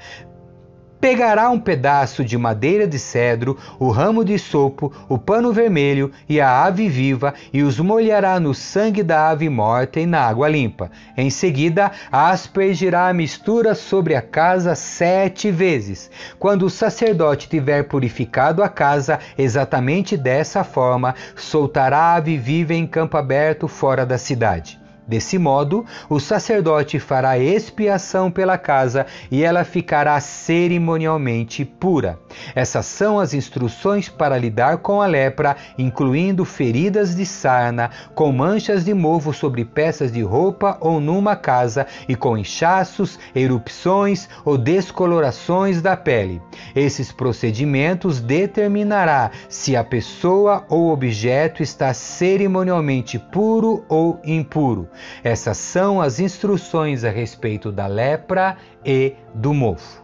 Pegará 1.05 1.51
um 1.51 1.59
pedaço 1.59 2.25
de 2.25 2.35
madeira 2.35 2.87
de 2.87 2.97
cedro, 2.97 3.55
o 3.77 3.91
ramo 3.91 4.25
de 4.25 4.39
sopo, 4.39 4.91
o 5.07 5.19
pano 5.19 5.53
vermelho 5.53 6.11
e 6.27 6.41
a 6.41 6.63
ave 6.63 6.89
viva 6.89 7.31
e 7.53 7.61
os 7.61 7.79
molhará 7.79 8.39
no 8.39 8.55
sangue 8.55 9.03
da 9.03 9.29
ave 9.29 9.47
morta 9.47 9.99
e 9.99 10.07
na 10.07 10.21
água 10.21 10.49
limpa. 10.49 10.89
Em 11.15 11.29
seguida, 11.29 11.91
aspergirá 12.11 13.07
a 13.07 13.13
mistura 13.13 13.75
sobre 13.75 14.15
a 14.15 14.21
casa 14.23 14.73
sete 14.73 15.51
vezes. 15.51 16.09
Quando 16.39 16.65
o 16.65 16.71
sacerdote 16.71 17.47
tiver 17.47 17.83
purificado 17.83 18.63
a 18.63 18.67
casa 18.67 19.19
exatamente 19.37 20.17
dessa 20.17 20.63
forma, 20.63 21.13
soltará 21.35 21.99
a 21.99 22.15
ave 22.15 22.35
viva 22.35 22.73
em 22.73 22.87
campo 22.87 23.15
aberto 23.15 23.67
fora 23.67 24.07
da 24.07 24.17
cidade. 24.17 24.83
Desse 25.07 25.37
modo, 25.37 25.85
o 26.09 26.19
sacerdote 26.19 26.99
fará 26.99 27.37
expiação 27.37 28.31
pela 28.31 28.57
casa 28.57 29.05
e 29.29 29.43
ela 29.43 29.63
ficará 29.63 30.19
cerimonialmente 30.19 31.63
pura. 31.63 32.17
Essas 32.55 32.87
são 32.87 33.19
as 33.19 33.33
instruções 33.33 34.09
para 34.09 34.37
lidar 34.37 34.77
com 34.77 35.01
a 35.01 35.05
lepra, 35.05 35.55
incluindo 35.77 36.43
feridas 36.43 37.15
de 37.15 37.23
sarna, 37.23 37.91
com 38.15 38.31
manchas 38.31 38.83
de 38.83 38.95
movo 38.95 39.31
sobre 39.31 39.63
peças 39.63 40.11
de 40.11 40.23
roupa 40.23 40.77
ou 40.81 40.99
numa 40.99 41.35
casa 41.35 41.85
e 42.09 42.15
com 42.15 42.35
inchaços, 42.35 43.19
erupções 43.35 44.27
ou 44.43 44.57
descolorações 44.57 45.83
da 45.83 45.95
pele. 45.95 46.41
Esses 46.75 47.11
procedimentos 47.11 48.19
determinará 48.19 49.29
se 49.47 49.75
a 49.75 49.83
pessoa 49.83 50.65
ou 50.67 50.91
objeto 50.91 51.61
está 51.61 51.93
cerimonialmente 51.93 53.19
puro 53.19 53.85
ou 53.87 54.19
impuro. 54.25 54.89
Essas 55.23 55.57
são 55.57 56.01
as 56.01 56.19
instruções 56.19 57.03
a 57.03 57.09
respeito 57.09 57.71
da 57.71 57.87
lepra 57.87 58.57
e 58.85 59.13
do 59.33 59.53
mofo. 59.53 60.03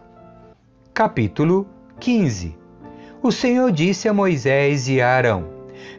Capítulo 0.94 1.66
15 2.00 2.56
O 3.22 3.32
Senhor 3.32 3.70
disse 3.72 4.08
a 4.08 4.12
Moisés 4.12 4.88
e 4.88 5.00
a 5.00 5.08
Arão: 5.08 5.46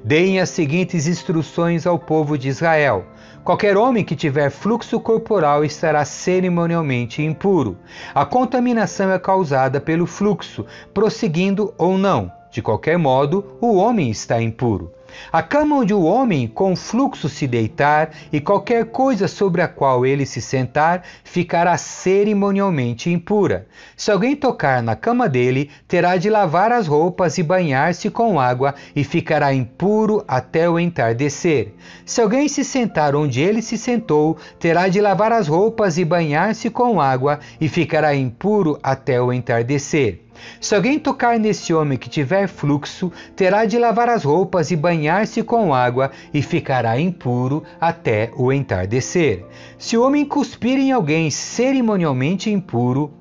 Deem 0.04 0.40
as 0.40 0.50
seguintes 0.50 1.08
instruções 1.08 1.88
ao 1.88 1.98
povo 1.98 2.38
de 2.38 2.50
Israel. 2.50 3.06
Qualquer 3.44 3.76
homem 3.76 4.06
que 4.06 4.16
tiver 4.16 4.50
fluxo 4.50 5.00
corporal 5.00 5.66
estará 5.66 6.06
cerimonialmente 6.06 7.22
impuro. 7.22 7.78
A 8.16 8.26
contaminação 8.26 9.12
é 9.12 9.20
causada 9.20 9.82
pelo 9.82 10.06
fluxo, 10.06 10.66
prosseguindo 10.94 11.74
ou 11.78 11.98
não. 11.98 12.32
De 12.50 12.62
qualquer 12.62 12.98
modo, 12.98 13.58
o 13.60 13.76
homem 13.76 14.10
está 14.10 14.42
impuro. 14.42 14.94
A 15.32 15.42
cama 15.42 15.78
onde 15.78 15.94
o 15.94 16.04
homem 16.04 16.48
com 16.48 16.76
fluxo 16.76 17.30
se 17.30 17.48
deitar 17.48 18.12
e 18.32 18.40
qualquer 18.40 18.86
coisa 18.86 19.28
sobre 19.28 19.62
a 19.62 19.68
qual 19.68 20.06
ele 20.06 20.26
se 20.26 20.42
sentar 20.42 21.04
ficará 21.24 21.78
cerimonialmente 21.78 23.10
impura. 23.10 23.68
Se 23.96 24.12
alguém 24.12 24.36
tocar 24.36 24.82
na 24.82 24.96
cama 24.96 25.30
dele, 25.30 25.70
terá 25.88 26.18
de 26.18 26.30
lavar 26.30 26.72
as 26.72 26.88
roupas 26.88 27.38
e 27.38 27.44
banhar-se 27.44 28.10
com 28.10 28.40
água 28.40 28.74
e 28.96 29.04
ficará 29.04 29.54
impuro 29.54 30.24
até 30.28 30.70
o 30.70 30.80
entardecer. 30.80 31.74
Se 32.06 32.22
alguém 32.22 32.48
se 32.48 32.64
sentar 32.64 33.16
onde 33.16 33.42
ele 33.42 33.62
se 33.62 33.78
sentou, 33.78 34.38
terá 34.60 34.88
de 34.88 35.00
lavar 35.00 35.32
as 35.32 35.48
roupas 35.48 35.98
e 35.98 36.06
banhar-se 36.06 36.70
com 36.70 37.00
água 37.00 37.40
e 37.60 37.68
ficará 37.68 38.16
impuro 38.16 38.80
até 38.82 39.22
o 39.22 39.32
entardecer. 39.32 40.23
Se 40.60 40.76
alguém 40.76 41.00
tocar 41.00 41.40
nesse 41.40 41.74
homem 41.74 41.98
que 41.98 42.10
tiver 42.10 42.48
fluxo, 42.48 43.12
terá 43.36 43.66
de 43.66 43.78
lavar 43.78 44.10
as 44.10 44.24
roupas 44.24 44.72
e 44.72 44.76
banhar-se 44.76 45.44
com 45.44 45.74
água 45.74 46.12
e 46.34 46.42
ficará 46.42 47.00
impuro 47.00 47.64
até 47.80 48.32
o 48.36 48.52
entardecer. 48.52 49.46
Se 49.78 49.98
o 49.98 50.04
homem 50.04 50.26
cuspir 50.26 50.78
em 50.78 50.92
alguém 50.92 51.30
cerimonialmente 51.30 52.50
impuro, 52.50 53.12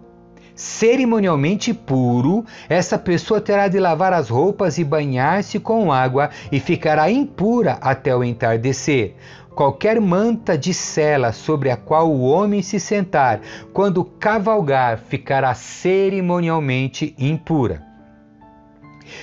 cerimonialmente 0.55 1.73
puro, 1.73 2.45
essa 2.69 2.99
pessoa 2.99 3.41
terá 3.41 3.69
de 3.69 3.79
lavar 3.79 4.13
as 4.13 4.29
roupas 4.29 4.79
e 4.79 4.85
banhar-se 4.85 5.59
com 5.59 5.93
água 5.93 6.31
e 6.51 6.61
ficará 6.61 7.11
impura 7.11 7.79
até 7.81 8.15
o 8.15 8.23
entardecer. 8.23 9.17
Qualquer 9.55 10.01
manta 10.01 10.57
de 10.57 10.73
sela 10.73 11.33
sobre 11.33 11.71
a 11.71 11.77
qual 11.77 12.11
o 12.11 12.23
homem 12.23 12.63
se 12.63 12.81
sentar, 12.81 13.41
quando 13.73 14.05
cavalgar, 14.05 14.99
ficará 14.99 15.55
cerimonialmente 15.55 17.15
impura. 17.19 17.92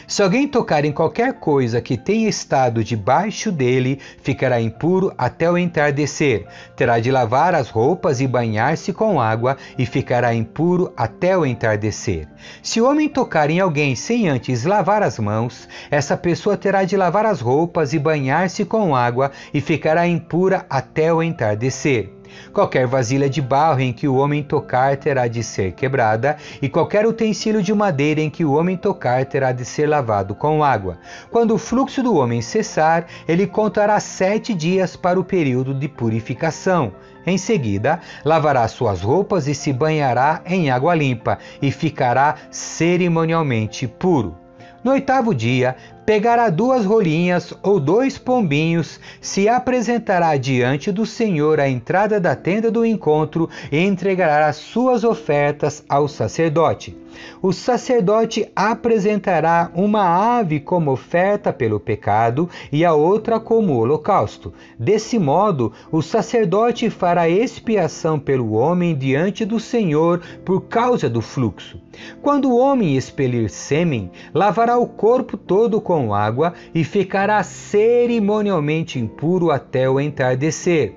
Se 0.07 0.21
alguém 0.21 0.47
tocar 0.47 0.85
em 0.85 0.91
qualquer 0.91 1.33
coisa 1.33 1.81
que 1.81 1.97
tenha 1.97 2.29
estado 2.29 2.83
debaixo 2.83 3.51
dele, 3.51 3.99
ficará 4.21 4.59
impuro 4.59 5.13
até 5.17 5.49
o 5.49 5.57
entardecer. 5.57 6.45
Terá 6.75 6.99
de 6.99 7.11
lavar 7.11 7.55
as 7.55 7.69
roupas 7.69 8.21
e 8.21 8.27
banhar-se 8.27 8.93
com 8.93 9.19
água, 9.19 9.57
e 9.77 9.85
ficará 9.85 10.33
impuro 10.33 10.93
até 10.95 11.37
o 11.37 11.45
entardecer. 11.45 12.27
Se 12.61 12.81
o 12.81 12.89
homem 12.89 13.09
tocar 13.09 13.49
em 13.49 13.59
alguém 13.59 13.95
sem 13.95 14.27
antes 14.27 14.65
lavar 14.65 15.03
as 15.03 15.19
mãos, 15.19 15.67
essa 15.89 16.15
pessoa 16.17 16.57
terá 16.57 16.83
de 16.83 16.95
lavar 16.95 17.25
as 17.25 17.41
roupas 17.41 17.93
e 17.93 17.99
banhar-se 17.99 18.65
com 18.65 18.95
água, 18.95 19.31
e 19.53 19.61
ficará 19.61 20.07
impura 20.07 20.65
até 20.69 21.13
o 21.13 21.23
entardecer. 21.23 22.18
Qualquer 22.53 22.87
vasilha 22.87 23.29
de 23.29 23.41
barro 23.41 23.79
em 23.79 23.93
que 23.93 24.07
o 24.07 24.15
homem 24.15 24.43
tocar 24.43 24.97
terá 24.97 25.27
de 25.27 25.43
ser 25.43 25.73
quebrada, 25.73 26.37
e 26.61 26.69
qualquer 26.69 27.05
utensílio 27.05 27.61
de 27.61 27.73
madeira 27.73 28.21
em 28.21 28.29
que 28.29 28.45
o 28.45 28.53
homem 28.53 28.77
tocar 28.77 29.25
terá 29.25 29.51
de 29.51 29.65
ser 29.65 29.87
lavado 29.87 30.35
com 30.35 30.63
água. 30.63 30.97
Quando 31.29 31.53
o 31.53 31.57
fluxo 31.57 32.01
do 32.03 32.15
homem 32.15 32.41
cessar, 32.41 33.05
ele 33.27 33.47
contará 33.47 33.99
sete 33.99 34.53
dias 34.53 34.95
para 34.95 35.19
o 35.19 35.23
período 35.23 35.73
de 35.73 35.87
purificação. 35.87 36.91
Em 37.25 37.37
seguida, 37.37 37.99
lavará 38.23 38.67
suas 38.67 39.01
roupas 39.01 39.47
e 39.47 39.53
se 39.53 39.71
banhará 39.71 40.41
em 40.45 40.71
água 40.71 40.95
limpa, 40.95 41.37
e 41.61 41.71
ficará 41.71 42.35
cerimonialmente 42.49 43.87
puro. 43.87 44.35
No 44.81 44.91
oitavo 44.91 45.35
dia, 45.35 45.75
pegará 46.09 46.49
duas 46.49 46.85
rolinhas 46.85 47.53
ou 47.61 47.79
dois 47.79 48.17
pombinhos, 48.17 48.99
se 49.21 49.47
apresentará 49.47 50.35
diante 50.37 50.91
do 50.91 51.05
Senhor 51.05 51.59
à 51.59 51.69
entrada 51.69 52.19
da 52.19 52.35
tenda 52.35 52.71
do 52.71 52.83
encontro 52.83 53.47
e 53.71 53.77
entregará 53.77 54.47
as 54.47 54.55
suas 54.55 55.03
ofertas 55.03 55.85
ao 55.87 56.07
sacerdote. 56.07 56.97
O 57.41 57.51
sacerdote 57.51 58.49
apresentará 58.55 59.71
uma 59.75 60.39
ave 60.39 60.59
como 60.59 60.91
oferta 60.91 61.51
pelo 61.53 61.79
pecado 61.79 62.49
e 62.71 62.83
a 62.83 62.93
outra 62.93 63.39
como 63.39 63.77
holocausto. 63.77 64.53
Desse 64.77 65.19
modo, 65.19 65.71
o 65.91 66.01
sacerdote 66.01 66.89
fará 66.89 67.29
expiação 67.29 68.19
pelo 68.19 68.53
homem 68.53 68.95
diante 68.95 69.45
do 69.45 69.59
Senhor 69.59 70.21
por 70.43 70.61
causa 70.61 71.09
do 71.09 71.21
fluxo. 71.21 71.79
Quando 72.21 72.49
o 72.49 72.57
homem 72.57 72.95
expelir 72.95 73.49
sêmen, 73.49 74.09
lavará 74.33 74.77
o 74.77 74.87
corpo 74.87 75.35
todo 75.35 75.81
com 75.81 75.98
com 75.99 76.13
água 76.13 76.53
e 76.73 76.85
ficará 76.85 77.43
cerimonialmente 77.43 78.97
impuro 78.97 79.51
até 79.51 79.89
o 79.89 79.99
entardecer. 79.99 80.93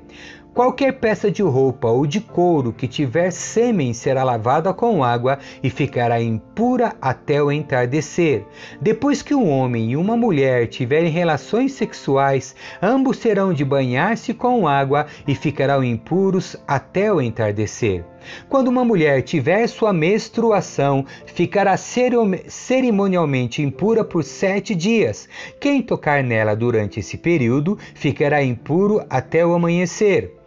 Qualquer 0.55 0.93
peça 1.01 1.31
de 1.31 1.43
roupa 1.43 1.89
ou 1.89 2.07
de 2.07 2.21
couro 2.21 2.73
que 2.73 2.87
tiver 2.87 3.33
sêmen 3.33 3.93
será 3.95 4.23
lavada 4.23 4.73
com 4.73 5.03
água 5.03 5.39
e 5.63 5.71
ficará 5.71 6.21
impura 6.23 6.95
até 7.01 7.43
o 7.43 7.51
entardecer. 7.51 8.45
Depois 8.81 9.23
que 9.23 9.35
um 9.35 9.51
homem 9.51 9.91
e 9.91 9.97
uma 9.97 10.17
mulher 10.17 10.69
tiverem 10.69 11.11
relações 11.11 11.73
sexuais, 11.73 12.55
ambos 12.81 13.19
terão 13.19 13.53
de 13.53 13.65
banhar-se 13.65 14.33
com 14.35 14.69
água 14.69 15.07
e 15.27 15.35
ficarão 15.35 15.83
impuros 15.83 16.55
até 16.69 17.13
o 17.13 17.21
entardecer. 17.21 18.05
Quando 18.49 18.69
uma 18.69 18.85
mulher 18.85 19.23
tiver 19.23 19.67
sua 19.67 19.93
menstruação, 19.93 21.05
ficará 21.27 21.77
cerimonialmente 21.77 23.63
impura 23.63 24.05
por 24.05 24.25
sete 24.25 24.75
dias. 24.75 25.29
Quem 25.61 25.83
tocar 25.83 26.23
nela 26.23 26.55
durante 26.55 27.01
esse 27.01 27.17
período 27.17 27.79
ficará 27.95 28.43
impuro 28.43 29.05
até 29.09 29.45
o 29.45 29.55
amanhecer 29.55 30.43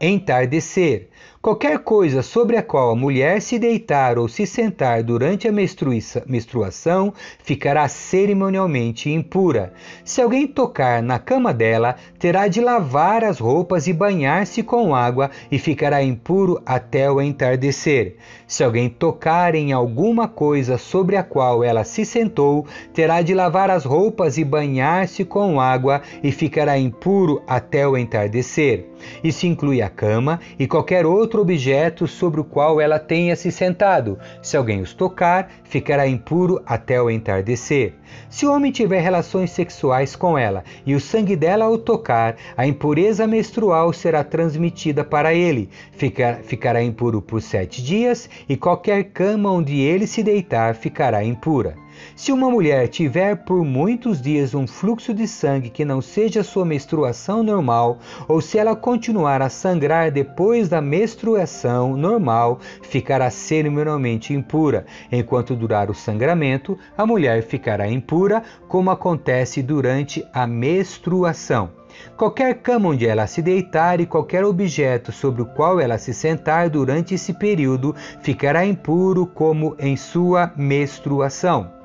entardecer. 0.00 1.09
Qualquer 1.42 1.78
coisa 1.78 2.20
sobre 2.20 2.58
a 2.58 2.62
qual 2.62 2.90
a 2.90 2.94
mulher 2.94 3.40
se 3.40 3.58
deitar 3.58 4.18
ou 4.18 4.28
se 4.28 4.46
sentar 4.46 5.02
durante 5.02 5.48
a 5.48 5.52
menstruação 5.52 7.14
ficará 7.42 7.88
cerimonialmente 7.88 9.08
impura. 9.08 9.72
Se 10.04 10.20
alguém 10.20 10.46
tocar 10.46 11.02
na 11.02 11.18
cama 11.18 11.54
dela, 11.54 11.96
terá 12.18 12.46
de 12.46 12.60
lavar 12.60 13.24
as 13.24 13.38
roupas 13.38 13.86
e 13.86 13.92
banhar-se 13.94 14.62
com 14.62 14.94
água 14.94 15.30
e 15.50 15.58
ficará 15.58 16.02
impuro 16.02 16.60
até 16.66 17.10
o 17.10 17.22
entardecer. 17.22 18.16
Se 18.46 18.62
alguém 18.62 18.90
tocar 18.90 19.54
em 19.54 19.72
alguma 19.72 20.28
coisa 20.28 20.76
sobre 20.76 21.16
a 21.16 21.22
qual 21.22 21.64
ela 21.64 21.84
se 21.84 22.04
sentou, 22.04 22.66
terá 22.92 23.22
de 23.22 23.32
lavar 23.32 23.70
as 23.70 23.84
roupas 23.84 24.36
e 24.36 24.44
banhar-se 24.44 25.24
com 25.24 25.58
água 25.58 26.02
e 26.22 26.30
ficará 26.30 26.78
impuro 26.78 27.42
até 27.46 27.88
o 27.88 27.96
entardecer. 27.96 28.90
Isso 29.24 29.46
inclui 29.46 29.80
a 29.80 29.88
cama 29.88 30.38
e 30.58 30.66
qualquer 30.66 31.06
outro 31.10 31.40
objeto 31.42 32.06
sobre 32.06 32.40
o 32.40 32.44
qual 32.44 32.80
ela 32.80 32.98
tenha 32.98 33.36
se 33.36 33.50
sentado. 33.50 34.18
Se 34.42 34.56
alguém 34.56 34.80
os 34.80 34.94
tocar, 34.94 35.50
ficará 35.64 36.06
impuro 36.06 36.62
até 36.66 37.00
o 37.00 37.10
entardecer. 37.10 37.94
Se 38.28 38.46
o 38.46 38.52
homem 38.52 38.72
tiver 38.72 39.00
relações 39.00 39.50
sexuais 39.50 40.16
com 40.16 40.36
ela 40.36 40.64
e 40.86 40.94
o 40.94 41.00
sangue 41.00 41.36
dela 41.36 41.68
o 41.68 41.78
tocar, 41.78 42.36
a 42.56 42.66
impureza 42.66 43.26
menstrual 43.26 43.92
será 43.92 44.24
transmitida 44.24 45.04
para 45.04 45.34
ele. 45.34 45.68
Ficar, 45.92 46.36
ficará 46.42 46.82
impuro 46.82 47.20
por 47.20 47.40
sete 47.40 47.82
dias 47.82 48.28
e 48.48 48.56
qualquer 48.56 49.04
cama 49.04 49.50
onde 49.50 49.78
ele 49.80 50.06
se 50.06 50.22
deitar 50.22 50.74
ficará 50.74 51.24
impura. 51.24 51.76
Se 52.14 52.32
uma 52.32 52.50
mulher 52.50 52.88
tiver 52.88 53.36
por 53.36 53.64
muitos 53.64 54.20
dias 54.20 54.54
um 54.54 54.66
fluxo 54.66 55.14
de 55.14 55.26
sangue 55.26 55.70
que 55.70 55.84
não 55.84 56.00
seja 56.00 56.42
sua 56.42 56.64
menstruação 56.64 57.42
normal, 57.42 57.98
ou 58.28 58.40
se 58.40 58.58
ela 58.58 58.76
continuar 58.76 59.40
a 59.42 59.48
sangrar 59.48 60.10
depois 60.10 60.68
da 60.68 60.80
menstruação 60.80 61.96
normal, 61.96 62.60
ficará 62.82 63.30
cerimonialmente 63.30 64.34
impura. 64.34 64.84
Enquanto 65.10 65.56
durar 65.56 65.90
o 65.90 65.94
sangramento, 65.94 66.78
a 66.96 67.06
mulher 67.06 67.42
ficará 67.42 67.88
impura, 67.88 68.42
como 68.68 68.90
acontece 68.90 69.62
durante 69.62 70.24
a 70.32 70.46
menstruação. 70.46 71.70
Qualquer 72.16 72.54
cama 72.62 72.90
onde 72.90 73.06
ela 73.06 73.26
se 73.26 73.42
deitar 73.42 74.00
e 74.00 74.06
qualquer 74.06 74.44
objeto 74.44 75.10
sobre 75.10 75.42
o 75.42 75.46
qual 75.46 75.80
ela 75.80 75.98
se 75.98 76.14
sentar 76.14 76.70
durante 76.70 77.14
esse 77.14 77.32
período 77.32 77.94
ficará 78.22 78.64
impuro 78.64 79.26
como 79.26 79.74
em 79.78 79.96
sua 79.96 80.52
menstruação. 80.56 81.79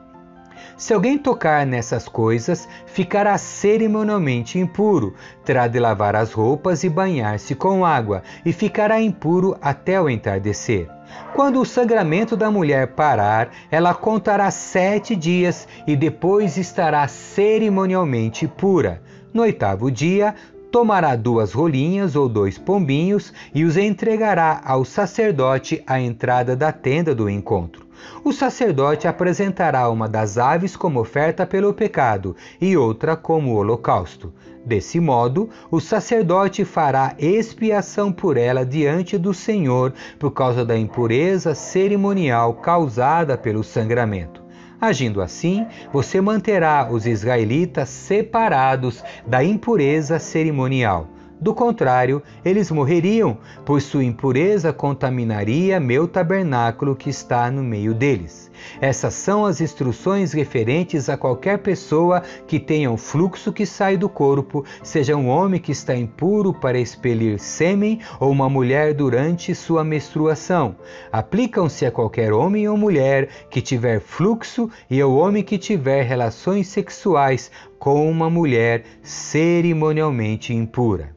Se 0.78 0.94
alguém 0.94 1.18
tocar 1.18 1.66
nessas 1.66 2.08
coisas, 2.08 2.68
ficará 2.86 3.38
cerimonialmente 3.38 4.60
impuro, 4.60 5.14
terá 5.44 5.68
de 5.68 5.80
lavar 5.80 6.16
as 6.16 6.32
roupas 6.32 6.84
e 6.84 6.90
banhar-se 6.90 7.56
com 7.56 7.86
água, 7.86 8.24
e 8.46 8.52
ficará 8.52 9.02
impuro 9.02 9.58
até 9.62 10.02
o 10.02 10.10
entardecer. 10.10 10.90
Quando 11.34 11.62
o 11.62 11.66
sangramento 11.66 12.36
da 12.36 12.50
mulher 12.50 12.88
parar, 12.88 13.50
ela 13.70 13.94
contará 13.94 14.50
sete 14.52 15.16
dias 15.16 15.68
e 15.86 15.96
depois 15.96 16.58
estará 16.58 17.08
cerimonialmente 17.08 18.48
pura. 18.48 19.02
No 19.34 19.44
oitavo 19.44 19.92
dia, 19.92 20.34
tomará 20.72 21.16
duas 21.16 21.54
rolinhas 21.54 22.16
ou 22.16 22.28
dois 22.28 22.58
pombinhos 22.58 23.34
e 23.54 23.64
os 23.64 23.78
entregará 23.78 24.62
ao 24.66 24.84
sacerdote 24.84 25.82
à 25.88 26.00
entrada 26.00 26.56
da 26.56 26.72
tenda 26.72 27.14
do 27.14 27.30
encontro. 27.30 27.85
O 28.24 28.32
sacerdote 28.32 29.08
apresentará 29.08 29.90
uma 29.90 30.08
das 30.08 30.38
aves 30.38 30.76
como 30.76 31.00
oferta 31.00 31.46
pelo 31.46 31.74
pecado 31.74 32.36
e 32.60 32.76
outra 32.76 33.16
como 33.16 33.56
holocausto. 33.56 34.34
Desse 34.66 35.00
modo, 35.00 35.50
o 35.70 35.80
sacerdote 35.80 36.66
fará 36.66 37.16
expiação 37.20 38.12
por 38.12 38.36
ela 38.36 38.66
diante 38.66 39.18
do 39.18 39.34
Senhor 39.34 39.94
por 40.18 40.32
causa 40.32 40.66
da 40.66 40.78
impureza 40.78 41.54
cerimonial 41.54 42.56
causada 42.56 43.38
pelo 43.38 43.64
sangramento. 43.64 44.44
Agindo 44.82 45.22
assim, 45.22 45.66
você 45.94 46.20
manterá 46.20 46.88
os 46.92 47.06
israelitas 47.06 47.90
separados 47.90 49.04
da 49.26 49.44
impureza 49.44 50.20
cerimonial. 50.20 51.08
Do 51.40 51.54
contrário, 51.54 52.24
eles 52.46 52.72
morreriam, 52.72 53.38
pois 53.66 53.84
sua 53.84 54.06
impureza 54.06 54.72
contaminaria 54.72 55.82
meu 55.82 56.08
tabernáculo 56.08 56.96
que 56.96 57.10
está 57.10 57.52
no 57.52 57.62
meio 57.62 57.94
deles. 57.94 58.50
Essas 58.80 59.14
são 59.16 59.46
as 59.46 59.60
instruções 59.60 60.32
referentes 60.32 61.10
a 61.10 61.18
qualquer 61.18 61.60
pessoa 61.60 62.24
que 62.48 62.58
tenha 62.58 62.90
um 62.90 62.96
fluxo 62.96 63.52
que 63.52 63.66
sai 63.66 63.98
do 63.98 64.08
corpo, 64.08 64.64
seja 64.82 65.18
um 65.18 65.28
homem 65.28 65.60
que 65.60 65.74
está 65.74 65.94
impuro 65.94 66.54
para 66.54 66.80
expelir 66.80 67.38
sêmen 67.38 68.00
ou 68.18 68.32
uma 68.32 68.50
mulher 68.50 68.94
durante 68.94 69.54
sua 69.54 69.84
menstruação. 69.84 70.78
Aplicam-se 71.12 71.86
a 71.86 71.92
qualquer 71.92 72.32
homem 72.32 72.68
ou 72.68 72.78
mulher 72.78 73.28
que 73.50 73.62
tiver 73.62 74.00
fluxo 74.00 74.70
e 74.90 75.02
ao 75.02 75.14
homem 75.14 75.44
que 75.44 75.58
tiver 75.58 76.04
relações 76.04 76.68
sexuais 76.68 77.52
com 77.78 78.10
uma 78.10 78.30
mulher 78.30 78.84
cerimonialmente 79.04 80.54
impura. 80.54 81.15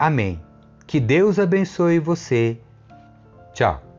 Amém. 0.00 0.40
Que 0.86 0.98
Deus 0.98 1.38
abençoe 1.38 1.98
você 1.98 2.58
Tchau. 3.52 3.89